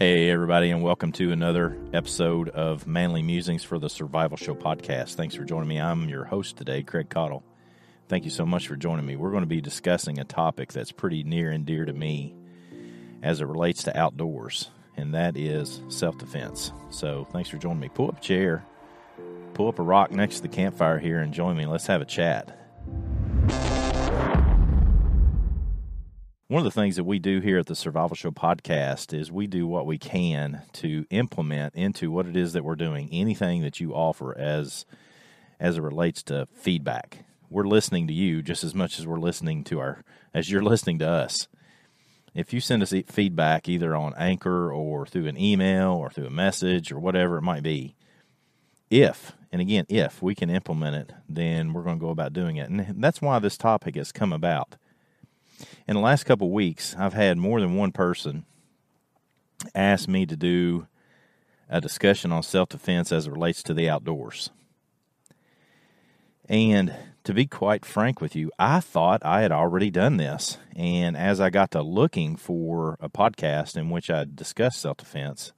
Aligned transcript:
Hey, 0.00 0.30
everybody, 0.30 0.70
and 0.70 0.82
welcome 0.82 1.12
to 1.12 1.30
another 1.30 1.76
episode 1.92 2.48
of 2.48 2.86
Manly 2.86 3.20
Musings 3.20 3.62
for 3.62 3.78
the 3.78 3.90
Survival 3.90 4.38
Show 4.38 4.54
podcast. 4.54 5.16
Thanks 5.16 5.34
for 5.34 5.44
joining 5.44 5.68
me. 5.68 5.78
I'm 5.78 6.08
your 6.08 6.24
host 6.24 6.56
today, 6.56 6.82
Craig 6.82 7.10
Caudill. 7.10 7.42
Thank 8.08 8.24
you 8.24 8.30
so 8.30 8.46
much 8.46 8.66
for 8.66 8.76
joining 8.76 9.04
me. 9.04 9.16
We're 9.16 9.30
going 9.30 9.42
to 9.42 9.46
be 9.46 9.60
discussing 9.60 10.18
a 10.18 10.24
topic 10.24 10.72
that's 10.72 10.90
pretty 10.90 11.22
near 11.22 11.50
and 11.50 11.66
dear 11.66 11.84
to 11.84 11.92
me 11.92 12.34
as 13.22 13.42
it 13.42 13.46
relates 13.46 13.82
to 13.82 13.94
outdoors, 13.98 14.70
and 14.96 15.12
that 15.12 15.36
is 15.36 15.82
self 15.88 16.16
defense. 16.16 16.72
So, 16.88 17.28
thanks 17.30 17.50
for 17.50 17.58
joining 17.58 17.80
me. 17.80 17.90
Pull 17.90 18.08
up 18.08 18.20
a 18.20 18.22
chair, 18.22 18.64
pull 19.52 19.68
up 19.68 19.78
a 19.78 19.82
rock 19.82 20.12
next 20.12 20.36
to 20.36 20.42
the 20.44 20.48
campfire 20.48 20.98
here, 20.98 21.18
and 21.18 21.34
join 21.34 21.58
me. 21.58 21.66
Let's 21.66 21.88
have 21.88 22.00
a 22.00 22.06
chat. 22.06 22.59
One 26.50 26.58
of 26.58 26.64
the 26.64 26.80
things 26.80 26.96
that 26.96 27.04
we 27.04 27.20
do 27.20 27.38
here 27.38 27.60
at 27.60 27.66
the 27.66 27.76
Survival 27.76 28.16
Show 28.16 28.32
podcast 28.32 29.16
is 29.16 29.30
we 29.30 29.46
do 29.46 29.68
what 29.68 29.86
we 29.86 29.98
can 29.98 30.62
to 30.72 31.06
implement 31.08 31.76
into 31.76 32.10
what 32.10 32.26
it 32.26 32.36
is 32.36 32.54
that 32.54 32.64
we're 32.64 32.74
doing 32.74 33.08
anything 33.12 33.62
that 33.62 33.78
you 33.78 33.94
offer 33.94 34.36
as 34.36 34.84
as 35.60 35.78
it 35.78 35.82
relates 35.82 36.24
to 36.24 36.48
feedback. 36.52 37.24
We're 37.50 37.68
listening 37.68 38.08
to 38.08 38.12
you 38.12 38.42
just 38.42 38.64
as 38.64 38.74
much 38.74 38.98
as 38.98 39.06
we're 39.06 39.20
listening 39.20 39.62
to 39.62 39.78
our 39.78 40.02
as 40.34 40.50
you're 40.50 40.60
listening 40.60 40.98
to 40.98 41.08
us. 41.08 41.46
If 42.34 42.52
you 42.52 42.60
send 42.60 42.82
us 42.82 42.92
feedback 43.06 43.68
either 43.68 43.94
on 43.94 44.14
Anchor 44.18 44.72
or 44.72 45.06
through 45.06 45.28
an 45.28 45.38
email 45.38 45.92
or 45.92 46.10
through 46.10 46.26
a 46.26 46.30
message 46.30 46.90
or 46.90 46.98
whatever 46.98 47.38
it 47.38 47.42
might 47.42 47.62
be, 47.62 47.94
if 48.90 49.36
and 49.52 49.62
again 49.62 49.86
if 49.88 50.20
we 50.20 50.34
can 50.34 50.50
implement 50.50 50.96
it, 50.96 51.12
then 51.28 51.72
we're 51.72 51.84
going 51.84 52.00
to 52.00 52.04
go 52.04 52.10
about 52.10 52.32
doing 52.32 52.56
it. 52.56 52.68
And 52.68 53.00
that's 53.00 53.22
why 53.22 53.38
this 53.38 53.56
topic 53.56 53.94
has 53.94 54.10
come 54.10 54.32
about 54.32 54.74
in 55.86 55.94
the 55.94 56.00
last 56.00 56.24
couple 56.24 56.50
weeks, 56.50 56.94
I've 56.98 57.14
had 57.14 57.38
more 57.38 57.60
than 57.60 57.76
one 57.76 57.92
person 57.92 58.44
ask 59.74 60.08
me 60.08 60.26
to 60.26 60.36
do 60.36 60.86
a 61.68 61.80
discussion 61.80 62.32
on 62.32 62.42
self 62.42 62.68
defense 62.68 63.12
as 63.12 63.26
it 63.26 63.32
relates 63.32 63.62
to 63.64 63.74
the 63.74 63.88
outdoors. 63.88 64.50
And 66.48 66.94
to 67.24 67.32
be 67.32 67.46
quite 67.46 67.84
frank 67.84 68.20
with 68.20 68.34
you, 68.34 68.50
I 68.58 68.80
thought 68.80 69.24
I 69.24 69.42
had 69.42 69.52
already 69.52 69.90
done 69.90 70.16
this. 70.16 70.58
And 70.74 71.16
as 71.16 71.40
I 71.40 71.50
got 71.50 71.70
to 71.72 71.82
looking 71.82 72.36
for 72.36 72.96
a 73.00 73.08
podcast 73.08 73.76
in 73.76 73.90
which 73.90 74.10
I 74.10 74.26
discussed 74.32 74.80
self 74.80 74.96
defense, 74.96 75.52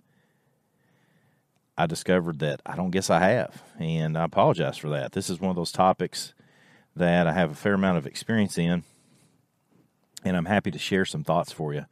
I 1.79 1.87
discovered 1.87 2.41
that 2.41 2.61
I 2.67 2.77
don't 2.77 2.91
guess 2.91 3.09
I 3.09 3.21
have. 3.21 3.63
And 3.79 4.19
I 4.19 4.25
apologize 4.25 4.77
for 4.77 4.91
that. 4.91 5.13
This 5.13 5.31
is 5.31 5.41
one 5.41 5.51
of 5.51 5.57
those 5.57 5.73
topics 5.73 6.35
that 6.95 7.27
I 7.27 7.33
have 7.33 7.51
a 7.51 7.55
fair 7.55 7.75
amount 7.75 7.97
of 7.97 8.07
experience 8.07 8.59
in 8.59 8.85
and 10.25 10.37
I'm 10.37 10.47
happy 10.47 10.71
to 10.71 10.79
share 10.79 11.05
some 11.05 11.25
thoughts 11.25 11.53
for 11.53 11.73
you. 11.73 11.87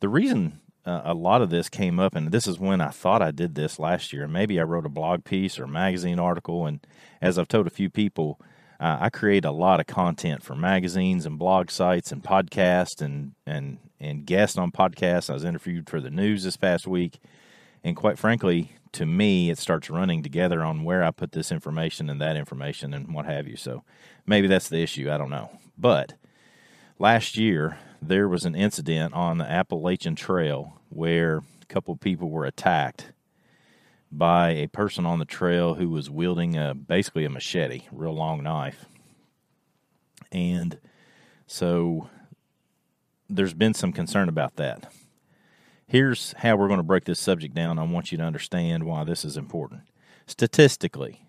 The 0.00 0.08
reason 0.08 0.60
uh, 0.86 1.02
a 1.04 1.14
lot 1.14 1.42
of 1.42 1.50
this 1.50 1.68
came 1.68 1.98
up, 1.98 2.14
and 2.14 2.30
this 2.30 2.46
is 2.46 2.58
when 2.58 2.80
I 2.80 2.88
thought 2.88 3.22
I 3.22 3.30
did 3.30 3.54
this 3.54 3.78
last 3.78 4.12
year. 4.12 4.28
Maybe 4.28 4.60
I 4.60 4.64
wrote 4.64 4.86
a 4.86 4.90
blog 4.90 5.24
piece 5.24 5.58
or 5.58 5.66
magazine 5.66 6.18
article, 6.18 6.66
and 6.66 6.86
as 7.22 7.38
I've 7.38 7.48
told 7.48 7.66
a 7.66 7.70
few 7.70 7.88
people, 7.88 8.38
uh, 8.78 8.98
I 9.00 9.08
create 9.08 9.44
a 9.44 9.50
lot 9.50 9.80
of 9.80 9.86
content 9.86 10.42
for 10.42 10.54
magazines 10.54 11.24
and 11.24 11.38
blog 11.38 11.70
sites 11.70 12.12
and 12.12 12.22
podcasts 12.22 13.00
and 13.00 13.32
and 13.46 13.78
and 13.98 14.26
guests 14.26 14.58
on 14.58 14.72
podcasts. 14.72 15.30
I 15.30 15.34
was 15.34 15.44
interviewed 15.44 15.88
for 15.88 16.00
the 16.00 16.10
news 16.10 16.44
this 16.44 16.58
past 16.58 16.86
week, 16.86 17.18
and 17.82 17.96
quite 17.96 18.18
frankly, 18.18 18.72
to 18.92 19.06
me, 19.06 19.48
it 19.48 19.58
starts 19.58 19.88
running 19.88 20.22
together 20.22 20.62
on 20.62 20.84
where 20.84 21.02
I 21.02 21.12
put 21.12 21.32
this 21.32 21.50
information 21.50 22.10
and 22.10 22.20
that 22.20 22.36
information 22.36 22.92
and 22.92 23.14
what 23.14 23.24
have 23.24 23.48
you. 23.48 23.56
So 23.56 23.84
maybe 24.26 24.48
that's 24.48 24.68
the 24.68 24.82
issue. 24.82 25.10
I 25.10 25.16
don't 25.16 25.30
know, 25.30 25.50
but 25.78 26.12
last 26.98 27.36
year 27.36 27.78
there 28.00 28.28
was 28.28 28.44
an 28.44 28.54
incident 28.54 29.14
on 29.14 29.38
the 29.38 29.50
Appalachian 29.50 30.14
Trail 30.14 30.80
where 30.90 31.38
a 31.62 31.66
couple 31.66 31.94
of 31.94 32.00
people 32.00 32.28
were 32.30 32.44
attacked 32.44 33.12
by 34.12 34.50
a 34.50 34.68
person 34.68 35.06
on 35.06 35.18
the 35.18 35.24
trail 35.24 35.74
who 35.74 35.88
was 35.88 36.10
wielding 36.10 36.56
a 36.56 36.74
basically 36.74 37.24
a 37.24 37.30
machete, 37.30 37.82
real 37.90 38.14
long 38.14 38.42
knife. 38.42 38.84
And 40.30 40.78
so 41.46 42.08
there's 43.28 43.54
been 43.54 43.74
some 43.74 43.92
concern 43.92 44.28
about 44.28 44.56
that. 44.56 44.92
Here's 45.86 46.32
how 46.38 46.56
we're 46.56 46.68
going 46.68 46.78
to 46.78 46.84
break 46.84 47.04
this 47.04 47.20
subject 47.20 47.54
down. 47.54 47.78
I 47.78 47.84
want 47.84 48.12
you 48.12 48.18
to 48.18 48.24
understand 48.24 48.84
why 48.84 49.04
this 49.04 49.24
is 49.24 49.36
important. 49.36 49.82
Statistically, 50.26 51.26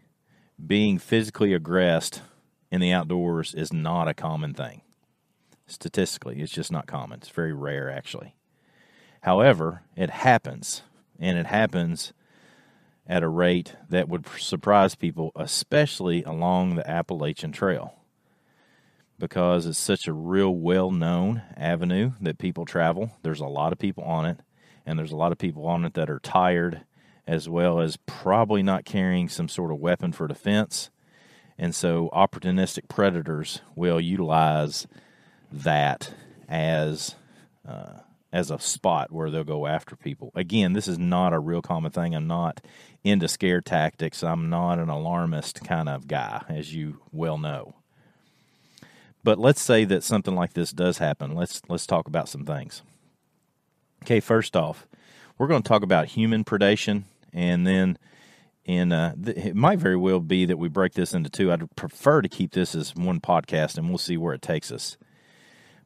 being 0.65 0.97
physically 0.99 1.53
aggressed 1.53 2.21
in 2.71 2.81
the 2.81 2.91
outdoors 2.91 3.53
is 3.53 3.73
not 3.73 4.07
a 4.07 4.13
common 4.13 4.53
thing 4.53 4.81
statistically. 5.67 6.41
It's 6.41 6.51
just 6.51 6.71
not 6.71 6.87
common. 6.87 7.19
It's 7.19 7.29
very 7.29 7.53
rare, 7.53 7.89
actually. 7.89 8.35
However, 9.21 9.81
it 9.95 10.09
happens, 10.09 10.83
and 11.19 11.37
it 11.37 11.47
happens 11.47 12.13
at 13.07 13.23
a 13.23 13.27
rate 13.27 13.75
that 13.89 14.09
would 14.09 14.27
surprise 14.37 14.95
people, 14.95 15.31
especially 15.35 16.23
along 16.23 16.75
the 16.75 16.89
Appalachian 16.89 17.51
Trail, 17.51 17.95
because 19.17 19.65
it's 19.65 19.79
such 19.79 20.07
a 20.07 20.13
real 20.13 20.55
well 20.55 20.91
known 20.91 21.41
avenue 21.55 22.11
that 22.21 22.37
people 22.37 22.65
travel. 22.65 23.11
There's 23.21 23.39
a 23.39 23.47
lot 23.47 23.71
of 23.73 23.79
people 23.79 24.03
on 24.03 24.25
it, 24.25 24.39
and 24.85 24.97
there's 24.97 25.11
a 25.11 25.17
lot 25.17 25.31
of 25.31 25.37
people 25.37 25.65
on 25.67 25.85
it 25.85 25.93
that 25.95 26.09
are 26.09 26.19
tired, 26.19 26.83
as 27.27 27.49
well 27.49 27.79
as 27.79 27.97
probably 28.05 28.61
not 28.61 28.85
carrying 28.85 29.29
some 29.29 29.49
sort 29.49 29.71
of 29.71 29.79
weapon 29.79 30.11
for 30.11 30.27
defense. 30.27 30.89
And 31.57 31.73
so, 31.73 32.09
opportunistic 32.13 32.89
predators 32.89 33.61
will 33.75 34.01
utilize 34.01 34.87
that 35.51 36.13
as 36.47 37.15
uh, 37.67 37.99
as 38.31 38.51
a 38.51 38.59
spot 38.59 39.11
where 39.11 39.31
they'll 39.31 39.43
go 39.43 39.65
after 39.65 39.95
people. 39.95 40.31
Again, 40.35 40.73
this 40.73 40.87
is 40.87 40.99
not 40.99 41.33
a 41.33 41.39
real 41.39 41.61
common 41.61 41.91
thing. 41.91 42.13
I'm 42.13 42.27
not 42.27 42.61
into 43.03 43.27
scare 43.27 43.61
tactics. 43.61 44.23
I'm 44.23 44.49
not 44.49 44.77
an 44.77 44.89
alarmist 44.89 45.63
kind 45.63 45.87
of 45.87 46.07
guy, 46.07 46.43
as 46.49 46.73
you 46.73 46.99
well 47.11 47.37
know. 47.37 47.75
But 49.23 49.39
let's 49.39 49.61
say 49.61 49.85
that 49.85 50.03
something 50.03 50.35
like 50.35 50.53
this 50.53 50.71
does 50.71 50.97
happen. 50.97 51.33
Let's 51.33 51.61
let's 51.67 51.87
talk 51.87 52.07
about 52.07 52.29
some 52.29 52.45
things. 52.45 52.81
Okay, 54.03 54.19
first 54.19 54.55
off, 54.55 54.85
we're 55.37 55.47
going 55.47 55.63
to 55.63 55.67
talk 55.67 55.81
about 55.81 56.09
human 56.09 56.43
predation, 56.43 57.03
and 57.33 57.65
then 57.65 57.97
in 58.65 58.91
uh, 58.91 59.15
th- 59.15 59.37
it 59.37 59.55
might 59.55 59.79
very 59.79 59.97
well 59.97 60.19
be 60.19 60.45
that 60.45 60.57
we 60.59 60.67
break 60.67 60.93
this 60.93 61.13
into 61.13 61.29
two. 61.29 61.51
I'd 61.51 61.75
prefer 61.75 62.21
to 62.21 62.29
keep 62.29 62.51
this 62.51 62.75
as 62.75 62.93
one 62.95 63.19
podcast, 63.19 63.77
and 63.77 63.89
we'll 63.89 63.97
see 63.97 64.17
where 64.17 64.33
it 64.33 64.41
takes 64.41 64.71
us. 64.71 64.97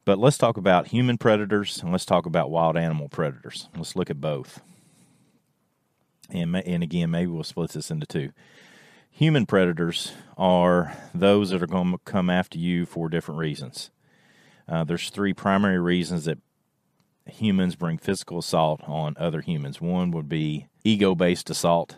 But 0.04 0.18
let's 0.18 0.38
talk 0.38 0.56
about 0.56 0.88
human 0.88 1.18
predators 1.18 1.82
and 1.82 1.92
let's 1.92 2.06
talk 2.06 2.26
about 2.26 2.50
wild 2.50 2.76
animal 2.76 3.08
predators. 3.08 3.68
Let's 3.76 3.96
look 3.96 4.10
at 4.10 4.20
both. 4.20 4.62
And, 6.30 6.56
and 6.56 6.82
again, 6.82 7.10
maybe 7.10 7.30
we'll 7.30 7.44
split 7.44 7.72
this 7.72 7.90
into 7.90 8.06
two. 8.06 8.30
Human 9.10 9.44
predators 9.44 10.12
are 10.38 10.96
those 11.14 11.50
that 11.50 11.62
are 11.62 11.66
going 11.66 11.92
to 11.92 11.98
come 12.04 12.30
after 12.30 12.58
you 12.58 12.86
for 12.86 13.08
different 13.08 13.40
reasons. 13.40 13.90
Uh, 14.68 14.84
there's 14.84 15.10
three 15.10 15.34
primary 15.34 15.78
reasons 15.78 16.24
that 16.24 16.38
humans 17.26 17.76
bring 17.76 17.98
physical 17.98 18.38
assault 18.38 18.80
on 18.86 19.16
other 19.18 19.40
humans. 19.40 19.80
One 19.80 20.12
would 20.12 20.28
be 20.28 20.68
ego 20.84 21.14
based 21.14 21.50
assault, 21.50 21.96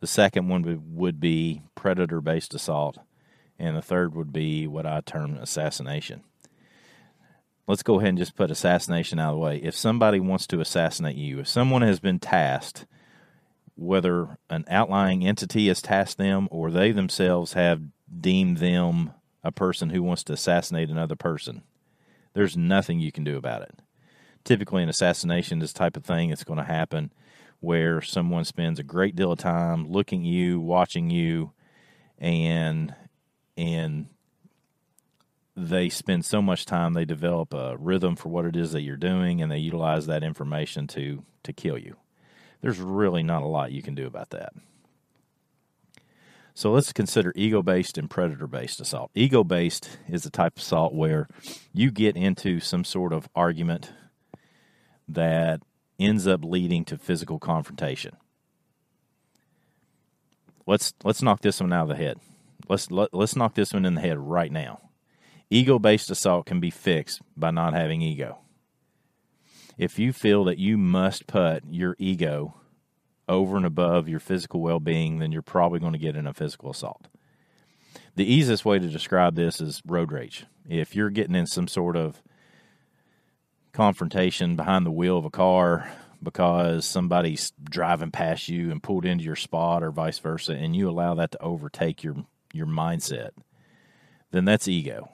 the 0.00 0.06
second 0.06 0.48
one 0.48 0.82
would 0.94 1.20
be 1.20 1.62
predator 1.74 2.20
based 2.20 2.54
assault, 2.54 2.98
and 3.58 3.76
the 3.76 3.82
third 3.82 4.14
would 4.14 4.32
be 4.32 4.66
what 4.66 4.86
I 4.86 5.00
term 5.00 5.36
assassination 5.36 6.24
let's 7.66 7.82
go 7.82 7.98
ahead 7.98 8.10
and 8.10 8.18
just 8.18 8.36
put 8.36 8.50
assassination 8.50 9.18
out 9.18 9.30
of 9.30 9.36
the 9.36 9.40
way. 9.40 9.56
If 9.58 9.76
somebody 9.76 10.20
wants 10.20 10.46
to 10.48 10.60
assassinate 10.60 11.16
you, 11.16 11.40
if 11.40 11.48
someone 11.48 11.82
has 11.82 12.00
been 12.00 12.18
tasked, 12.18 12.86
whether 13.74 14.36
an 14.50 14.64
outlying 14.68 15.26
entity 15.26 15.68
has 15.68 15.80
tasked 15.80 16.18
them 16.18 16.48
or 16.50 16.70
they 16.70 16.92
themselves 16.92 17.54
have 17.54 17.82
deemed 18.20 18.58
them 18.58 19.12
a 19.42 19.52
person 19.52 19.90
who 19.90 20.02
wants 20.02 20.22
to 20.24 20.32
assassinate 20.32 20.90
another 20.90 21.16
person, 21.16 21.62
there's 22.34 22.56
nothing 22.56 23.00
you 23.00 23.12
can 23.12 23.24
do 23.24 23.36
about 23.36 23.62
it. 23.62 23.80
Typically, 24.44 24.82
an 24.82 24.88
assassination, 24.88 25.60
this 25.60 25.72
type 25.72 25.96
of 25.96 26.04
thing, 26.04 26.30
it's 26.30 26.44
going 26.44 26.58
to 26.58 26.64
happen 26.64 27.12
where 27.60 28.00
someone 28.00 28.44
spends 28.44 28.80
a 28.80 28.84
great 28.84 29.14
deal 29.14 29.30
of 29.30 29.38
time 29.38 29.88
looking 29.88 30.24
you, 30.24 30.60
watching 30.60 31.10
you, 31.10 31.52
and 32.18 32.94
and 33.56 34.06
they 35.56 35.88
spend 35.88 36.24
so 36.24 36.40
much 36.40 36.64
time 36.64 36.94
they 36.94 37.04
develop 37.04 37.52
a 37.52 37.76
rhythm 37.76 38.16
for 38.16 38.30
what 38.30 38.44
it 38.44 38.56
is 38.56 38.72
that 38.72 38.82
you're 38.82 38.96
doing 38.96 39.42
and 39.42 39.52
they 39.52 39.58
utilize 39.58 40.06
that 40.06 40.22
information 40.22 40.86
to 40.86 41.24
to 41.42 41.52
kill 41.52 41.76
you. 41.76 41.96
There's 42.60 42.78
really 42.78 43.22
not 43.22 43.42
a 43.42 43.46
lot 43.46 43.72
you 43.72 43.82
can 43.82 43.94
do 43.94 44.06
about 44.06 44.30
that. 44.30 44.52
So 46.54 46.70
let's 46.70 46.92
consider 46.92 47.32
ego 47.34 47.62
based 47.62 47.98
and 47.98 48.08
predator 48.08 48.46
based 48.46 48.80
assault. 48.80 49.10
Ego 49.14 49.42
based 49.42 49.98
is 50.08 50.22
the 50.22 50.30
type 50.30 50.56
of 50.56 50.62
assault 50.62 50.94
where 50.94 51.28
you 51.72 51.90
get 51.90 52.16
into 52.16 52.60
some 52.60 52.84
sort 52.84 53.12
of 53.12 53.28
argument 53.34 53.92
that 55.08 55.60
ends 55.98 56.26
up 56.26 56.44
leading 56.44 56.84
to 56.86 56.96
physical 56.96 57.38
confrontation. 57.38 58.16
Let's 60.66 60.94
let's 61.04 61.22
knock 61.22 61.40
this 61.40 61.60
one 61.60 61.72
out 61.72 61.82
of 61.82 61.88
the 61.88 61.96
head. 61.96 62.18
Let's 62.68 62.90
let, 62.90 63.12
let's 63.12 63.36
knock 63.36 63.54
this 63.54 63.74
one 63.74 63.84
in 63.84 63.96
the 63.96 64.00
head 64.00 64.18
right 64.18 64.52
now 64.52 64.80
Ego 65.52 65.78
based 65.78 66.10
assault 66.10 66.46
can 66.46 66.60
be 66.60 66.70
fixed 66.70 67.20
by 67.36 67.50
not 67.50 67.74
having 67.74 68.00
ego. 68.00 68.38
if 69.76 69.98
you 69.98 70.10
feel 70.10 70.44
that 70.44 70.56
you 70.56 70.78
must 70.78 71.26
put 71.26 71.62
your 71.68 71.94
ego 71.98 72.54
over 73.28 73.58
and 73.58 73.66
above 73.66 74.08
your 74.08 74.18
physical 74.18 74.62
well 74.62 74.80
being, 74.80 75.18
then 75.18 75.30
you're 75.30 75.42
probably 75.42 75.78
going 75.78 75.92
to 75.92 75.98
get 75.98 76.16
in 76.16 76.26
a 76.26 76.32
physical 76.32 76.70
assault. 76.70 77.06
The 78.16 78.24
easiest 78.24 78.64
way 78.64 78.78
to 78.78 78.88
describe 78.88 79.34
this 79.34 79.60
is 79.60 79.82
road 79.86 80.10
rage. 80.10 80.46
If 80.70 80.96
you're 80.96 81.10
getting 81.10 81.36
in 81.36 81.46
some 81.46 81.68
sort 81.68 81.96
of 81.96 82.22
confrontation 83.74 84.56
behind 84.56 84.86
the 84.86 84.90
wheel 84.90 85.18
of 85.18 85.26
a 85.26 85.30
car 85.30 85.92
because 86.22 86.86
somebody's 86.86 87.52
driving 87.62 88.10
past 88.10 88.48
you 88.48 88.70
and 88.70 88.82
pulled 88.82 89.04
into 89.04 89.24
your 89.24 89.36
spot 89.36 89.82
or 89.82 89.90
vice 89.90 90.18
versa 90.18 90.54
and 90.54 90.74
you 90.74 90.88
allow 90.88 91.12
that 91.12 91.32
to 91.32 91.42
overtake 91.42 92.02
your 92.02 92.24
your 92.54 92.66
mindset 92.66 93.30
then 94.30 94.44
that's 94.44 94.68
ego 94.68 95.10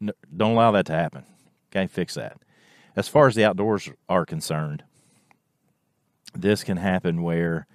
don't 0.00 0.52
allow 0.52 0.70
that 0.72 0.86
to 0.86 0.92
happen. 0.92 1.24
Okay 1.70 1.86
fix 1.86 2.14
that. 2.14 2.38
As 2.96 3.08
far 3.08 3.26
as 3.26 3.34
the 3.34 3.44
outdoors 3.44 3.90
are 4.08 4.26
concerned 4.26 4.84
this 6.34 6.62
can 6.62 6.76
happen 6.76 7.22
where 7.22 7.66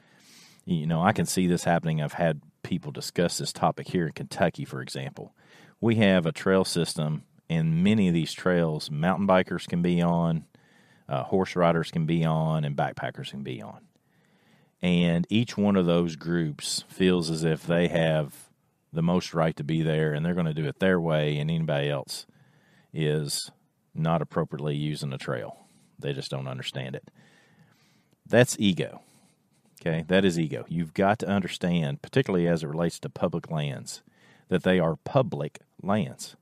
you 0.66 0.86
know 0.86 1.02
I 1.02 1.12
can 1.12 1.26
see 1.26 1.48
this 1.48 1.64
happening. 1.64 2.02
I've 2.02 2.14
had 2.14 2.42
people 2.62 2.92
discuss 2.92 3.38
this 3.38 3.52
topic 3.52 3.90
here 3.90 4.08
in 4.08 4.14
Kentucky 4.14 4.66
for 4.66 4.82
example. 4.82 5.34
We 5.82 5.96
have 5.96 6.26
a 6.26 6.32
trail 6.32 6.64
system 6.64 7.24
and 7.50 7.84
many 7.84 8.08
of 8.08 8.14
these 8.14 8.34
trails 8.34 8.90
mountain 8.90 9.28
bikers 9.28 9.68
can 9.68 9.82
be 9.82 10.02
on 10.02 10.46
uh, 11.08 11.24
horse 11.24 11.56
riders 11.56 11.92
can 11.92 12.06
be 12.06 12.24
on, 12.24 12.66
and 12.66 12.76
backpackers 12.76 13.32
can 13.32 13.44
be 13.44 13.62
on. 13.62 13.82
And 14.82 15.26
each 15.30 15.58
one 15.58 15.76
of 15.76 15.86
those 15.86 16.16
groups 16.16 16.84
feels 16.88 17.30
as 17.30 17.44
if 17.44 17.66
they 17.66 17.88
have 17.88 18.50
the 18.94 19.02
most 19.02 19.34
right 19.34 19.56
to 19.58 19.64
be 19.64 19.82
there 19.82 20.14
and 20.14 20.26
they're 20.26 20.34
going 20.34 20.46
to 20.46 20.54
do 20.54 20.68
it 20.68 20.80
their 20.80 21.00
way, 21.00 21.38
and 21.38 21.50
anybody 21.50 21.90
else 21.90 22.26
is 22.94 23.52
not 23.96 24.22
appropriately 24.22 24.76
using 24.76 25.10
the 25.10 25.18
trail. 25.18 25.58
They 26.00 26.14
just 26.14 26.32
don't 26.32 26.48
understand 26.48 26.96
it. 26.96 27.10
That's 28.26 28.56
ego. 28.60 29.02
Okay, 29.82 30.06
that 30.08 30.24
is 30.24 30.40
ego. 30.40 30.66
You've 30.70 30.94
got 30.94 31.20
to 31.20 31.28
understand, 31.28 32.02
particularly 32.02 32.48
as 32.48 32.64
it 32.64 32.68
relates 32.68 33.00
to 33.00 33.10
public 33.10 33.52
lands, 33.52 34.02
that 34.48 34.64
they 34.64 34.80
are 34.80 34.96
public 35.04 35.60
lands. 35.82 36.36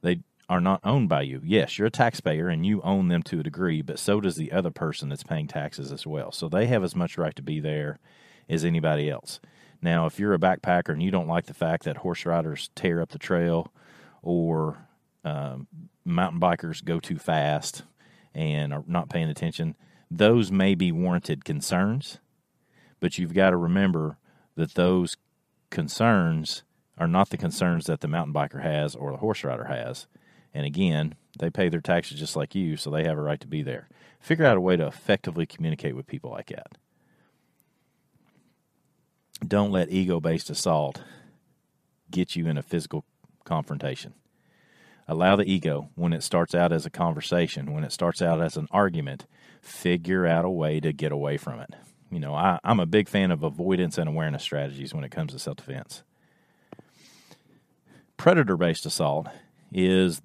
They 0.00 0.20
are 0.48 0.60
not 0.60 0.80
owned 0.84 1.08
by 1.08 1.22
you. 1.22 1.40
Yes, 1.44 1.78
you're 1.78 1.88
a 1.88 1.90
taxpayer 1.90 2.48
and 2.48 2.64
you 2.64 2.80
own 2.82 3.08
them 3.08 3.22
to 3.24 3.40
a 3.40 3.42
degree, 3.42 3.82
but 3.82 3.98
so 3.98 4.20
does 4.20 4.36
the 4.36 4.52
other 4.52 4.70
person 4.70 5.08
that's 5.08 5.22
paying 5.22 5.48
taxes 5.48 5.92
as 5.92 6.06
well. 6.06 6.32
So 6.32 6.48
they 6.48 6.66
have 6.66 6.82
as 6.82 6.96
much 6.96 7.18
right 7.18 7.36
to 7.36 7.42
be 7.42 7.60
there 7.60 7.98
as 8.48 8.64
anybody 8.64 9.10
else. 9.10 9.40
Now, 9.82 10.06
if 10.06 10.18
you're 10.18 10.32
a 10.32 10.38
backpacker 10.38 10.90
and 10.90 11.02
you 11.02 11.10
don't 11.10 11.26
like 11.26 11.46
the 11.46 11.54
fact 11.54 11.84
that 11.84 11.98
horse 11.98 12.24
riders 12.24 12.70
tear 12.76 13.02
up 13.02 13.10
the 13.10 13.18
trail 13.18 13.72
or 14.22 14.88
um, 15.24 15.66
mountain 16.04 16.40
bikers 16.40 16.84
go 16.84 17.00
too 17.00 17.18
fast 17.18 17.82
and 18.32 18.72
are 18.72 18.84
not 18.86 19.10
paying 19.10 19.28
attention, 19.28 19.74
those 20.08 20.52
may 20.52 20.76
be 20.76 20.92
warranted 20.92 21.44
concerns, 21.44 22.18
but 23.00 23.18
you've 23.18 23.34
got 23.34 23.50
to 23.50 23.56
remember 23.56 24.18
that 24.54 24.74
those 24.74 25.16
concerns 25.70 26.62
are 26.98 27.08
not 27.08 27.30
the 27.30 27.36
concerns 27.36 27.86
that 27.86 28.00
the 28.00 28.08
mountain 28.08 28.34
biker 28.34 28.62
has 28.62 28.94
or 28.94 29.10
the 29.10 29.18
horse 29.18 29.42
rider 29.42 29.64
has. 29.64 30.06
And 30.54 30.64
again, 30.66 31.14
they 31.38 31.50
pay 31.50 31.68
their 31.68 31.80
taxes 31.80 32.20
just 32.20 32.36
like 32.36 32.54
you, 32.54 32.76
so 32.76 32.90
they 32.90 33.04
have 33.04 33.18
a 33.18 33.22
right 33.22 33.40
to 33.40 33.46
be 33.46 33.62
there. 33.62 33.88
Figure 34.20 34.44
out 34.44 34.58
a 34.58 34.60
way 34.60 34.76
to 34.76 34.86
effectively 34.86 35.46
communicate 35.46 35.96
with 35.96 36.06
people 36.06 36.30
like 36.30 36.48
that. 36.48 36.76
Don't 39.46 39.72
let 39.72 39.90
ego 39.90 40.20
based 40.20 40.50
assault 40.50 41.02
get 42.10 42.36
you 42.36 42.46
in 42.46 42.56
a 42.56 42.62
physical 42.62 43.04
confrontation. 43.44 44.14
Allow 45.08 45.36
the 45.36 45.50
ego, 45.50 45.88
when 45.96 46.12
it 46.12 46.22
starts 46.22 46.54
out 46.54 46.72
as 46.72 46.86
a 46.86 46.90
conversation, 46.90 47.72
when 47.72 47.82
it 47.82 47.92
starts 47.92 48.22
out 48.22 48.40
as 48.40 48.56
an 48.56 48.68
argument, 48.70 49.26
figure 49.60 50.26
out 50.26 50.44
a 50.44 50.50
way 50.50 50.78
to 50.78 50.92
get 50.92 51.10
away 51.10 51.36
from 51.36 51.58
it. 51.58 51.74
You 52.10 52.20
know, 52.20 52.34
I, 52.34 52.60
am 52.62 52.78
a 52.78 52.86
big 52.86 53.08
fan 53.08 53.30
of 53.30 53.42
avoidance 53.42 53.98
and 53.98 54.08
awareness 54.08 54.42
strategies 54.42 54.94
when 54.94 55.02
it 55.02 55.10
comes 55.10 55.32
to 55.32 55.38
self 55.38 55.56
defense. 55.56 56.02
Predator 58.16 58.56
based 58.56 58.86
assault 58.86 59.26
is 59.72 60.22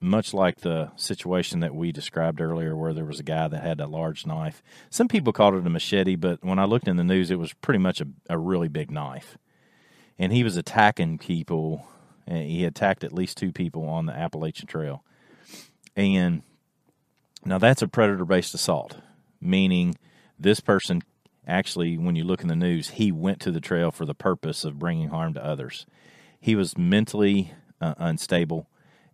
much 0.00 0.32
like 0.32 0.60
the 0.60 0.90
situation 0.96 1.60
that 1.60 1.74
we 1.74 1.92
described 1.92 2.40
earlier, 2.40 2.74
where 2.74 2.94
there 2.94 3.04
was 3.04 3.20
a 3.20 3.24
guy 3.24 3.48
that 3.48 3.62
had 3.62 3.80
a 3.80 3.86
large 3.86 4.26
knife. 4.26 4.62
Some 4.88 5.08
people 5.08 5.32
called 5.32 5.54
it 5.54 5.66
a 5.66 5.70
machete, 5.70 6.16
but 6.16 6.42
when 6.42 6.58
I 6.58 6.64
looked 6.64 6.88
in 6.88 6.96
the 6.96 7.04
news, 7.04 7.30
it 7.30 7.38
was 7.38 7.52
pretty 7.52 7.78
much 7.78 8.00
a, 8.00 8.06
a 8.28 8.38
really 8.38 8.68
big 8.68 8.90
knife. 8.90 9.36
And 10.18 10.32
he 10.32 10.42
was 10.42 10.56
attacking 10.56 11.18
people. 11.18 11.86
And 12.26 12.48
he 12.48 12.64
attacked 12.64 13.04
at 13.04 13.12
least 13.12 13.36
two 13.36 13.52
people 13.52 13.88
on 13.88 14.06
the 14.06 14.12
Appalachian 14.12 14.66
Trail. 14.66 15.04
And 15.96 16.42
now 17.44 17.58
that's 17.58 17.82
a 17.82 17.88
predator 17.88 18.24
based 18.24 18.54
assault, 18.54 18.98
meaning 19.40 19.96
this 20.38 20.60
person 20.60 21.02
actually, 21.46 21.98
when 21.98 22.16
you 22.16 22.24
look 22.24 22.42
in 22.42 22.48
the 22.48 22.56
news, 22.56 22.90
he 22.90 23.10
went 23.10 23.40
to 23.40 23.50
the 23.50 23.60
trail 23.60 23.90
for 23.90 24.06
the 24.06 24.14
purpose 24.14 24.64
of 24.64 24.78
bringing 24.78 25.08
harm 25.08 25.34
to 25.34 25.44
others. 25.44 25.86
He 26.40 26.54
was 26.54 26.78
mentally 26.78 27.52
uh, 27.80 27.94
unstable 27.98 28.68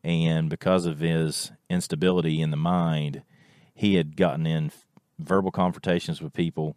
and 0.07 0.49
because 0.49 0.87
of 0.87 1.01
his 1.01 1.51
instability 1.69 2.41
in 2.41 2.53
the 2.53 2.57
mind, 2.57 3.23
he 3.75 3.97
had 3.97 4.17
gotten 4.17 4.47
in 4.47 4.71
verbal 5.19 5.51
confrontations 5.51 6.23
with 6.23 6.33
people. 6.33 6.77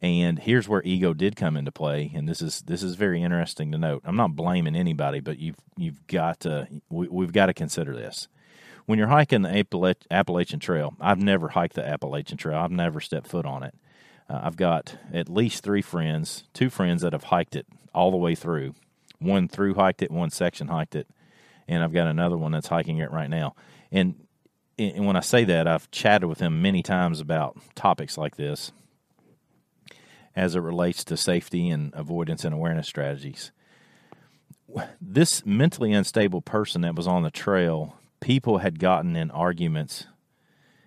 And 0.00 0.38
here's 0.38 0.66
where 0.66 0.82
ego 0.82 1.12
did 1.12 1.36
come 1.36 1.54
into 1.54 1.70
play, 1.70 2.10
and 2.14 2.26
this 2.26 2.40
is 2.40 2.62
this 2.62 2.82
is 2.82 2.94
very 2.94 3.22
interesting 3.22 3.72
to 3.72 3.78
note. 3.78 4.02
I'm 4.06 4.16
not 4.16 4.36
blaming 4.36 4.74
anybody, 4.74 5.20
but 5.20 5.38
you've 5.38 5.56
you've 5.76 6.06
got 6.06 6.40
to 6.40 6.66
we, 6.88 7.24
have 7.24 7.32
got 7.32 7.46
to 7.46 7.54
consider 7.54 7.94
this. 7.94 8.26
When 8.86 8.98
you're 8.98 9.08
hiking 9.08 9.42
the 9.42 9.96
Appalachian 10.10 10.60
Trail, 10.60 10.94
I've 10.98 11.18
never 11.18 11.48
hiked 11.48 11.74
the 11.74 11.86
Appalachian 11.86 12.38
Trail. 12.38 12.58
I've 12.58 12.70
never 12.70 13.00
stepped 13.00 13.26
foot 13.26 13.44
on 13.44 13.64
it. 13.64 13.74
Uh, 14.30 14.40
I've 14.44 14.56
got 14.56 14.96
at 15.12 15.28
least 15.28 15.62
three 15.62 15.82
friends, 15.82 16.44
two 16.54 16.70
friends 16.70 17.02
that 17.02 17.12
have 17.12 17.24
hiked 17.24 17.54
it 17.54 17.66
all 17.94 18.10
the 18.10 18.16
way 18.16 18.34
through. 18.34 18.74
One 19.18 19.46
through 19.48 19.74
hiked 19.74 20.02
it, 20.02 20.10
one 20.10 20.30
section 20.30 20.68
hiked 20.68 20.94
it, 20.94 21.08
and 21.68 21.82
I've 21.82 21.92
got 21.92 22.06
another 22.06 22.36
one 22.36 22.52
that's 22.52 22.68
hiking 22.68 22.98
it 22.98 23.10
right 23.10 23.30
now. 23.30 23.54
And, 23.90 24.14
and 24.78 25.06
when 25.06 25.16
I 25.16 25.20
say 25.20 25.44
that, 25.44 25.66
I've 25.66 25.90
chatted 25.90 26.28
with 26.28 26.40
him 26.40 26.62
many 26.62 26.82
times 26.82 27.20
about 27.20 27.58
topics 27.74 28.18
like 28.18 28.36
this 28.36 28.72
as 30.34 30.54
it 30.54 30.60
relates 30.60 31.02
to 31.04 31.16
safety 31.16 31.70
and 31.70 31.92
avoidance 31.94 32.44
and 32.44 32.54
awareness 32.54 32.86
strategies. 32.86 33.52
This 35.00 35.46
mentally 35.46 35.92
unstable 35.92 36.42
person 36.42 36.82
that 36.82 36.94
was 36.94 37.06
on 37.06 37.22
the 37.22 37.30
trail, 37.30 37.96
people 38.20 38.58
had 38.58 38.78
gotten 38.78 39.16
in 39.16 39.30
arguments 39.30 40.06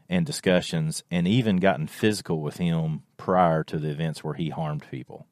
and 0.08 0.26
discussions 0.26 1.04
and 1.10 1.28
even 1.28 1.58
gotten 1.58 1.88
physical 1.88 2.42
with 2.42 2.58
him 2.58 3.02
prior 3.18 3.64
to 3.64 3.78
the 3.78 3.90
events 3.90 4.24
where 4.24 4.36
he 4.36 4.50
harmed 4.50 4.84
people. 4.90 5.26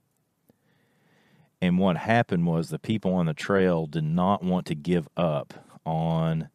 And 1.61 1.79
what 1.79 1.97
happened 1.97 2.45
was 2.45 2.69
the 2.69 2.79
people 2.79 3.13
on 3.13 3.25
the 3.25 3.33
trail 3.33 3.87
did 3.87 4.03
not 4.03 4.43
want 4.43 4.65
to 4.67 4.75
give 4.75 5.07
up 5.17 5.53
on 5.85 6.49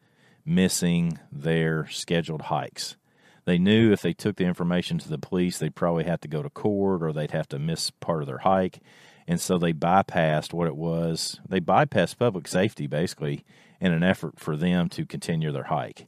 missing 0.45 1.19
their 1.31 1.89
scheduled 1.89 2.43
hikes. 2.43 2.97
They 3.45 3.59
knew 3.59 3.93
if 3.93 4.03
they 4.03 4.13
took 4.13 4.37
the 4.37 4.45
information 4.45 4.99
to 4.99 5.09
the 5.09 5.19
police, 5.19 5.59
they'd 5.59 5.75
probably 5.75 6.05
have 6.05 6.21
to 6.21 6.29
go 6.29 6.43
to 6.43 6.51
court 6.51 7.03
or 7.03 7.13
they'd 7.13 7.33
have 7.33 7.49
to 7.49 7.59
miss 7.59 7.91
part 7.91 8.23
of 8.23 8.29
their 8.29 8.39
hike. 8.39 8.81
And 9.27 9.41
so 9.41 9.59
they 9.59 9.73
bypassed 9.73 10.53
what 10.53 10.69
it 10.69 10.77
was. 10.77 11.41
They 11.49 11.61
bypassed 11.61 12.19
public 12.19 12.47
safety 12.47 12.87
basically 12.87 13.45
in 13.81 13.93
an 13.93 14.05
effort 14.05 14.39
for 14.39 14.57
them 14.57 14.89
to 14.91 15.05
continue 15.05 15.51
their 15.51 15.65
hike. 15.65 16.07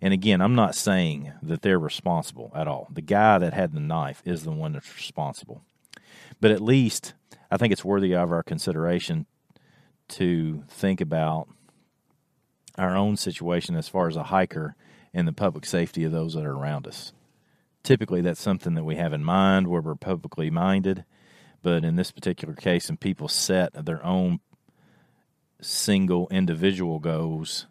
And 0.00 0.12
again, 0.12 0.40
I'm 0.40 0.56
not 0.56 0.74
saying 0.74 1.32
that 1.42 1.62
they're 1.62 1.78
responsible 1.78 2.50
at 2.56 2.66
all. 2.66 2.88
The 2.90 3.02
guy 3.02 3.38
that 3.38 3.52
had 3.52 3.72
the 3.72 3.80
knife 3.80 4.20
is 4.24 4.42
the 4.42 4.50
one 4.50 4.72
that's 4.72 4.96
responsible. 4.96 5.62
But 6.40 6.50
at 6.50 6.60
least 6.60 7.14
I 7.52 7.58
think 7.58 7.70
it's 7.70 7.84
worthy 7.84 8.14
of 8.14 8.32
our 8.32 8.42
consideration 8.42 9.26
to 10.08 10.64
think 10.68 11.02
about 11.02 11.48
our 12.78 12.96
own 12.96 13.18
situation 13.18 13.76
as 13.76 13.88
far 13.88 14.08
as 14.08 14.16
a 14.16 14.22
hiker 14.22 14.74
and 15.12 15.28
the 15.28 15.34
public 15.34 15.66
safety 15.66 16.02
of 16.04 16.12
those 16.12 16.32
that 16.32 16.46
are 16.46 16.56
around 16.56 16.86
us. 16.86 17.12
Typically, 17.82 18.22
that's 18.22 18.40
something 18.40 18.72
that 18.72 18.84
we 18.84 18.96
have 18.96 19.12
in 19.12 19.22
mind 19.22 19.68
where 19.68 19.82
we're 19.82 19.94
publicly 19.94 20.48
minded, 20.48 21.04
but 21.62 21.84
in 21.84 21.96
this 21.96 22.10
particular 22.10 22.54
case, 22.54 22.88
and 22.88 22.98
people 22.98 23.28
set 23.28 23.84
their 23.84 24.02
own 24.02 24.40
single 25.60 26.28
individual 26.30 27.00
goals 27.00 27.66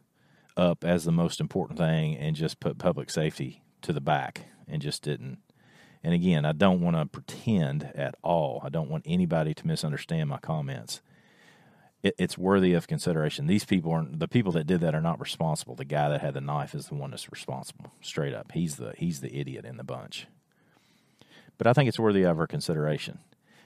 up 0.55 0.83
as 0.83 1.05
the 1.05 1.11
most 1.11 1.39
important 1.39 1.79
thing 1.79 2.15
and 2.15 2.35
just 2.35 2.59
put 2.59 2.77
public 2.77 3.09
safety 3.09 3.63
to 3.81 3.91
the 3.91 3.99
back 3.99 4.45
and 4.67 4.79
just 4.79 5.01
didn't 5.01 5.39
and 6.03 6.13
again, 6.13 6.45
I 6.45 6.51
don't 6.51 6.81
want 6.81 6.95
to 6.95 7.05
pretend 7.05 7.91
at 7.95 8.15
all. 8.23 8.61
I 8.63 8.69
don't 8.69 8.89
want 8.89 9.03
anybody 9.05 9.53
to 9.53 9.67
misunderstand 9.67 10.29
my 10.29 10.39
comments. 10.39 11.01
It, 12.01 12.15
it's 12.17 12.37
worthy 12.37 12.73
of 12.73 12.87
consideration. 12.87 13.47
These 13.47 13.65
people 13.65 13.91
are 13.91 14.05
the 14.09 14.27
people 14.27 14.51
that 14.53 14.65
did 14.65 14.81
that 14.81 14.95
are 14.95 15.01
not 15.01 15.19
responsible. 15.19 15.75
The 15.75 15.85
guy 15.85 16.09
that 16.09 16.21
had 16.21 16.33
the 16.33 16.41
knife 16.41 16.73
is 16.73 16.87
the 16.87 16.95
one 16.95 17.11
that's 17.11 17.31
responsible. 17.31 17.91
Straight 18.01 18.33
up, 18.33 18.51
he's 18.53 18.77
the 18.77 18.93
he's 18.97 19.21
the 19.21 19.37
idiot 19.37 19.65
in 19.65 19.77
the 19.77 19.83
bunch. 19.83 20.27
But 21.57 21.67
I 21.67 21.73
think 21.73 21.87
it's 21.87 21.99
worthy 21.99 22.23
of 22.23 22.39
our 22.39 22.47
consideration. 22.47 23.19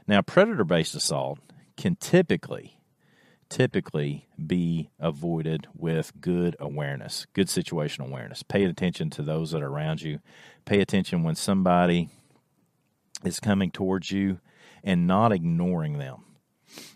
Now, 0.07 0.21
predator-based 0.21 0.95
assault 0.95 1.39
can 1.77 1.95
typically 1.95 2.77
typically 3.47 4.27
be 4.43 4.89
avoided 4.99 5.67
with 5.75 6.11
good 6.19 6.55
awareness, 6.59 7.27
good 7.33 7.47
situational 7.47 8.07
awareness. 8.07 8.43
Pay 8.43 8.65
attention 8.65 9.09
to 9.11 9.21
those 9.21 9.51
that 9.51 9.61
are 9.61 9.67
around 9.67 10.01
you. 10.01 10.19
Pay 10.65 10.81
attention 10.81 11.23
when 11.23 11.35
somebody 11.35 12.09
is 13.24 13.39
coming 13.39 13.72
towards 13.72 14.12
you 14.12 14.39
and 14.84 15.07
not 15.07 15.31
ignoring 15.31 15.98
them. 15.98 16.24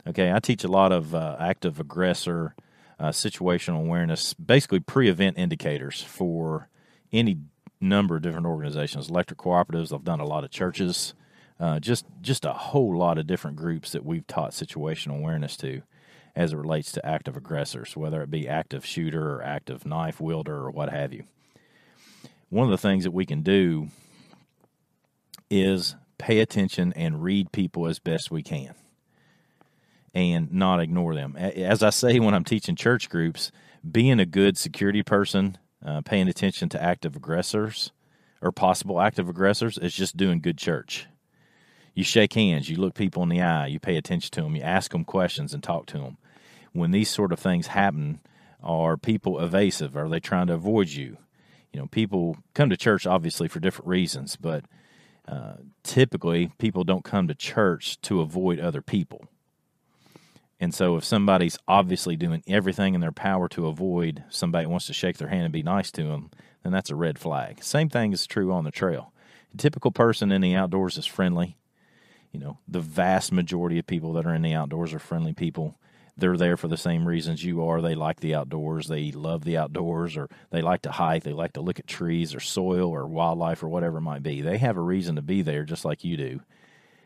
Okay, 0.07 0.31
I 0.31 0.39
teach 0.39 0.63
a 0.63 0.67
lot 0.67 0.91
of 0.91 1.15
uh, 1.15 1.37
active 1.39 1.79
aggressor 1.79 2.55
uh, 2.99 3.09
situational 3.09 3.79
awareness, 3.79 4.33
basically 4.33 4.79
pre 4.79 5.09
event 5.09 5.37
indicators 5.37 6.01
for 6.01 6.69
any 7.11 7.37
number 7.79 8.17
of 8.17 8.21
different 8.21 8.45
organizations, 8.45 9.09
electric 9.09 9.39
cooperatives. 9.39 9.93
I've 9.93 10.03
done 10.03 10.19
a 10.19 10.25
lot 10.25 10.43
of 10.43 10.51
churches, 10.51 11.13
uh, 11.59 11.79
just 11.79 12.05
just 12.21 12.45
a 12.45 12.53
whole 12.53 12.97
lot 12.97 13.17
of 13.17 13.27
different 13.27 13.57
groups 13.57 13.93
that 13.93 14.05
we've 14.05 14.27
taught 14.27 14.51
situational 14.51 15.19
awareness 15.19 15.55
to, 15.57 15.81
as 16.35 16.51
it 16.51 16.57
relates 16.57 16.91
to 16.93 17.05
active 17.05 17.37
aggressors, 17.37 17.95
whether 17.95 18.21
it 18.21 18.29
be 18.29 18.47
active 18.47 18.85
shooter 18.85 19.35
or 19.35 19.43
active 19.43 19.85
knife 19.85 20.19
wielder 20.19 20.57
or 20.57 20.71
what 20.71 20.89
have 20.89 21.13
you. 21.13 21.23
One 22.49 22.65
of 22.65 22.71
the 22.71 22.77
things 22.77 23.03
that 23.03 23.11
we 23.11 23.25
can 23.25 23.43
do 23.43 23.89
is 25.49 25.95
pay 26.19 26.39
attention 26.39 26.93
and 26.95 27.23
read 27.23 27.51
people 27.51 27.87
as 27.87 27.97
best 27.97 28.29
we 28.29 28.43
can 28.43 28.75
and 30.13 30.51
not 30.51 30.79
ignore 30.79 31.15
them. 31.15 31.35
As 31.35 31.81
I 31.81 31.89
say 31.89 32.19
when 32.19 32.33
I'm 32.33 32.43
teaching 32.43 32.75
church 32.75 33.09
groups, 33.09 33.51
being 33.89 34.19
a 34.19 34.25
good 34.25 34.57
security 34.57 35.01
person, 35.01 35.57
uh, 35.83 36.01
paying 36.01 36.27
attention 36.27 36.69
to 36.69 36.83
active 36.83 37.15
aggressors 37.15 37.91
or 38.41 38.51
possible 38.51 38.99
active 38.99 39.29
aggressors 39.29 39.77
is 39.77 39.93
just 39.93 40.17
doing 40.17 40.41
good 40.41 40.57
church. 40.57 41.07
You 41.93 42.03
shake 42.03 42.33
hands, 42.33 42.69
you 42.69 42.77
look 42.77 42.93
people 42.93 43.23
in 43.23 43.29
the 43.29 43.41
eye, 43.41 43.67
you 43.67 43.79
pay 43.79 43.97
attention 43.97 44.31
to 44.31 44.41
them, 44.41 44.55
you 44.55 44.61
ask 44.61 44.91
them 44.91 45.05
questions 45.05 45.53
and 45.53 45.63
talk 45.63 45.85
to 45.87 45.97
them. 45.97 46.17
When 46.71 46.91
these 46.91 47.09
sort 47.09 47.31
of 47.31 47.39
things 47.39 47.67
happen, 47.67 48.19
are 48.61 48.97
people 48.97 49.39
evasive? 49.39 49.97
Are 49.97 50.09
they 50.09 50.19
trying 50.19 50.47
to 50.47 50.53
avoid 50.53 50.89
you? 50.89 51.17
You 51.73 51.79
know, 51.79 51.87
people 51.87 52.37
come 52.53 52.69
to 52.69 52.77
church 52.77 53.05
obviously 53.05 53.47
for 53.47 53.59
different 53.59 53.87
reasons, 53.87 54.35
but 54.35 54.65
typically 55.83 56.51
people 56.57 56.83
don't 56.83 57.03
come 57.03 57.27
to 57.27 57.35
church 57.35 57.99
to 58.01 58.21
avoid 58.21 58.59
other 58.59 58.81
people. 58.81 59.27
And 60.61 60.73
so, 60.73 60.97
if 60.97 61.05
somebody's 61.05 61.57
obviously 61.67 62.17
doing 62.17 62.43
everything 62.45 62.93
in 62.93 62.99
their 63.01 63.13
power 63.13 63.47
to 63.49 63.67
avoid 63.67 64.23
somebody 64.29 64.65
wants 64.65 64.87
to 64.87 64.93
shake 64.93 65.17
their 65.17 65.29
hand 65.29 65.43
and 65.43 65.53
be 65.53 65.63
nice 65.63 65.89
to 65.91 66.03
them, 66.03 66.31
then 66.63 66.73
that's 66.73 66.89
a 66.89 66.95
red 66.95 67.17
flag. 67.17 67.63
Same 67.63 67.89
thing 67.89 68.11
is 68.11 68.27
true 68.27 68.51
on 68.51 68.65
the 68.65 68.71
trail. 68.71 69.13
A 69.53 69.57
typical 69.57 69.91
person 69.91 70.31
in 70.31 70.41
the 70.41 70.55
outdoors 70.55 70.97
is 70.97 71.05
friendly. 71.05 71.57
You 72.31 72.39
know, 72.39 72.57
the 72.67 72.81
vast 72.81 73.31
majority 73.31 73.79
of 73.79 73.87
people 73.87 74.13
that 74.13 74.25
are 74.25 74.35
in 74.35 74.41
the 74.41 74.53
outdoors 74.53 74.93
are 74.93 74.99
friendly 74.99 75.33
people. 75.33 75.75
They're 76.19 76.37
there 76.37 76.57
for 76.57 76.67
the 76.67 76.77
same 76.77 77.07
reasons 77.07 77.43
you 77.43 77.65
are. 77.65 77.81
They 77.81 77.95
like 77.95 78.19
the 78.19 78.35
outdoors. 78.35 78.87
They 78.87 79.11
love 79.11 79.43
the 79.43 79.57
outdoors, 79.57 80.17
or 80.17 80.29
they 80.51 80.61
like 80.61 80.81
to 80.83 80.91
hike. 80.91 81.23
They 81.23 81.33
like 81.33 81.53
to 81.53 81.61
look 81.61 81.79
at 81.79 81.87
trees 81.87 82.35
or 82.35 82.39
soil 82.39 82.89
or 82.89 83.07
wildlife 83.07 83.63
or 83.63 83.69
whatever 83.69 83.97
it 83.97 84.01
might 84.01 84.23
be. 84.23 84.41
They 84.41 84.57
have 84.57 84.77
a 84.77 84.81
reason 84.81 85.15
to 85.15 85.21
be 85.21 85.41
there 85.41 85.63
just 85.63 85.85
like 85.85 86.03
you 86.03 86.17
do. 86.17 86.41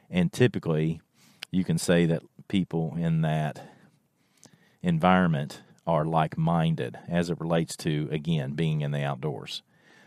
And 0.09 0.31
typically, 0.31 1.01
you 1.51 1.63
can 1.63 1.77
say 1.77 2.05
that 2.07 2.23
people 2.47 2.95
in 2.97 3.21
that 3.21 3.61
environment 4.81 5.61
are 5.85 6.05
like 6.05 6.37
minded 6.37 6.97
as 7.07 7.29
it 7.29 7.39
relates 7.39 7.75
to, 7.77 8.07
again, 8.11 8.53
being 8.53 8.81
in 8.81 8.91
the 8.91 9.03
outdoors. 9.03 9.61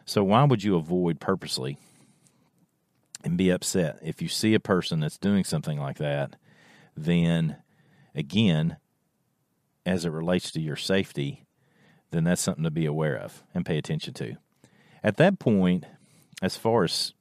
So, 0.05 0.23
why 0.23 0.45
would 0.45 0.63
you 0.63 0.77
avoid 0.77 1.21
purposely 1.21 1.79
and 3.25 3.37
be 3.37 3.51
upset? 3.51 3.99
If 4.03 4.23
you 4.23 4.29
see 4.29 4.55
a 4.55 4.61
person 4.61 5.01
that's 5.01 5.19
doing 5.19 5.45
something 5.45 5.79
like 5.79 5.99
that, 5.99 6.37
then 6.97 7.57
again, 8.15 8.77
as 9.87 10.05
it 10.05 10.11
relates 10.11 10.51
to 10.51 10.61
your 10.61 10.77
safety, 10.77 11.47
then 12.11 12.25
that's 12.25 12.43
something 12.43 12.65
to 12.65 12.71
be 12.71 12.85
aware 12.85 13.17
of 13.17 13.43
and 13.55 13.65
pay 13.65 13.79
attention 13.79 14.13
to. 14.15 14.37
At 15.03 15.17
that 15.17 15.39
point, 15.39 15.87
as 16.43 16.57
far 16.57 16.85
as 16.85 17.15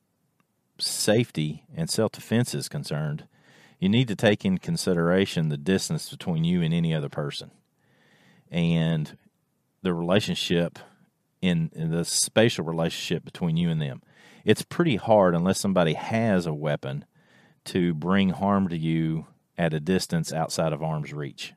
safety 0.80 1.64
and 1.76 1.90
self 1.90 2.12
defense 2.12 2.54
is 2.54 2.68
concerned, 2.68 3.28
you 3.80 3.88
need 3.88 4.08
to 4.08 4.16
take 4.16 4.44
in 4.44 4.58
consideration 4.58 5.50
the 5.50 5.58
distance 5.58 6.10
between 6.10 6.44
you 6.44 6.62
and 6.62 6.74
any 6.74 6.94
other 6.94 7.10
person 7.10 7.52
and 8.50 9.18
the 9.82 9.94
relationship 9.94 10.80
in, 11.42 11.70
in, 11.76 11.92
the 11.92 12.06
spatial 12.06 12.66
relationship 12.66 13.24
between 13.24 13.58
you 13.58 13.70
and 13.70 13.82
them. 13.82 14.02
It's 14.44 14.64
pretty 14.64 14.96
hard 14.96 15.36
unless 15.36 15.60
somebody 15.60 15.94
has 15.94 16.46
a 16.46 16.54
weapon 16.54 17.06
to 17.66 17.94
bring 17.94 18.30
harm 18.30 18.70
to 18.70 18.78
you 18.78 19.28
at 19.58 19.74
a 19.74 19.80
distance 19.80 20.34
outside 20.34 20.74
of 20.74 20.82
arm's 20.82 21.14
reach. 21.14 21.54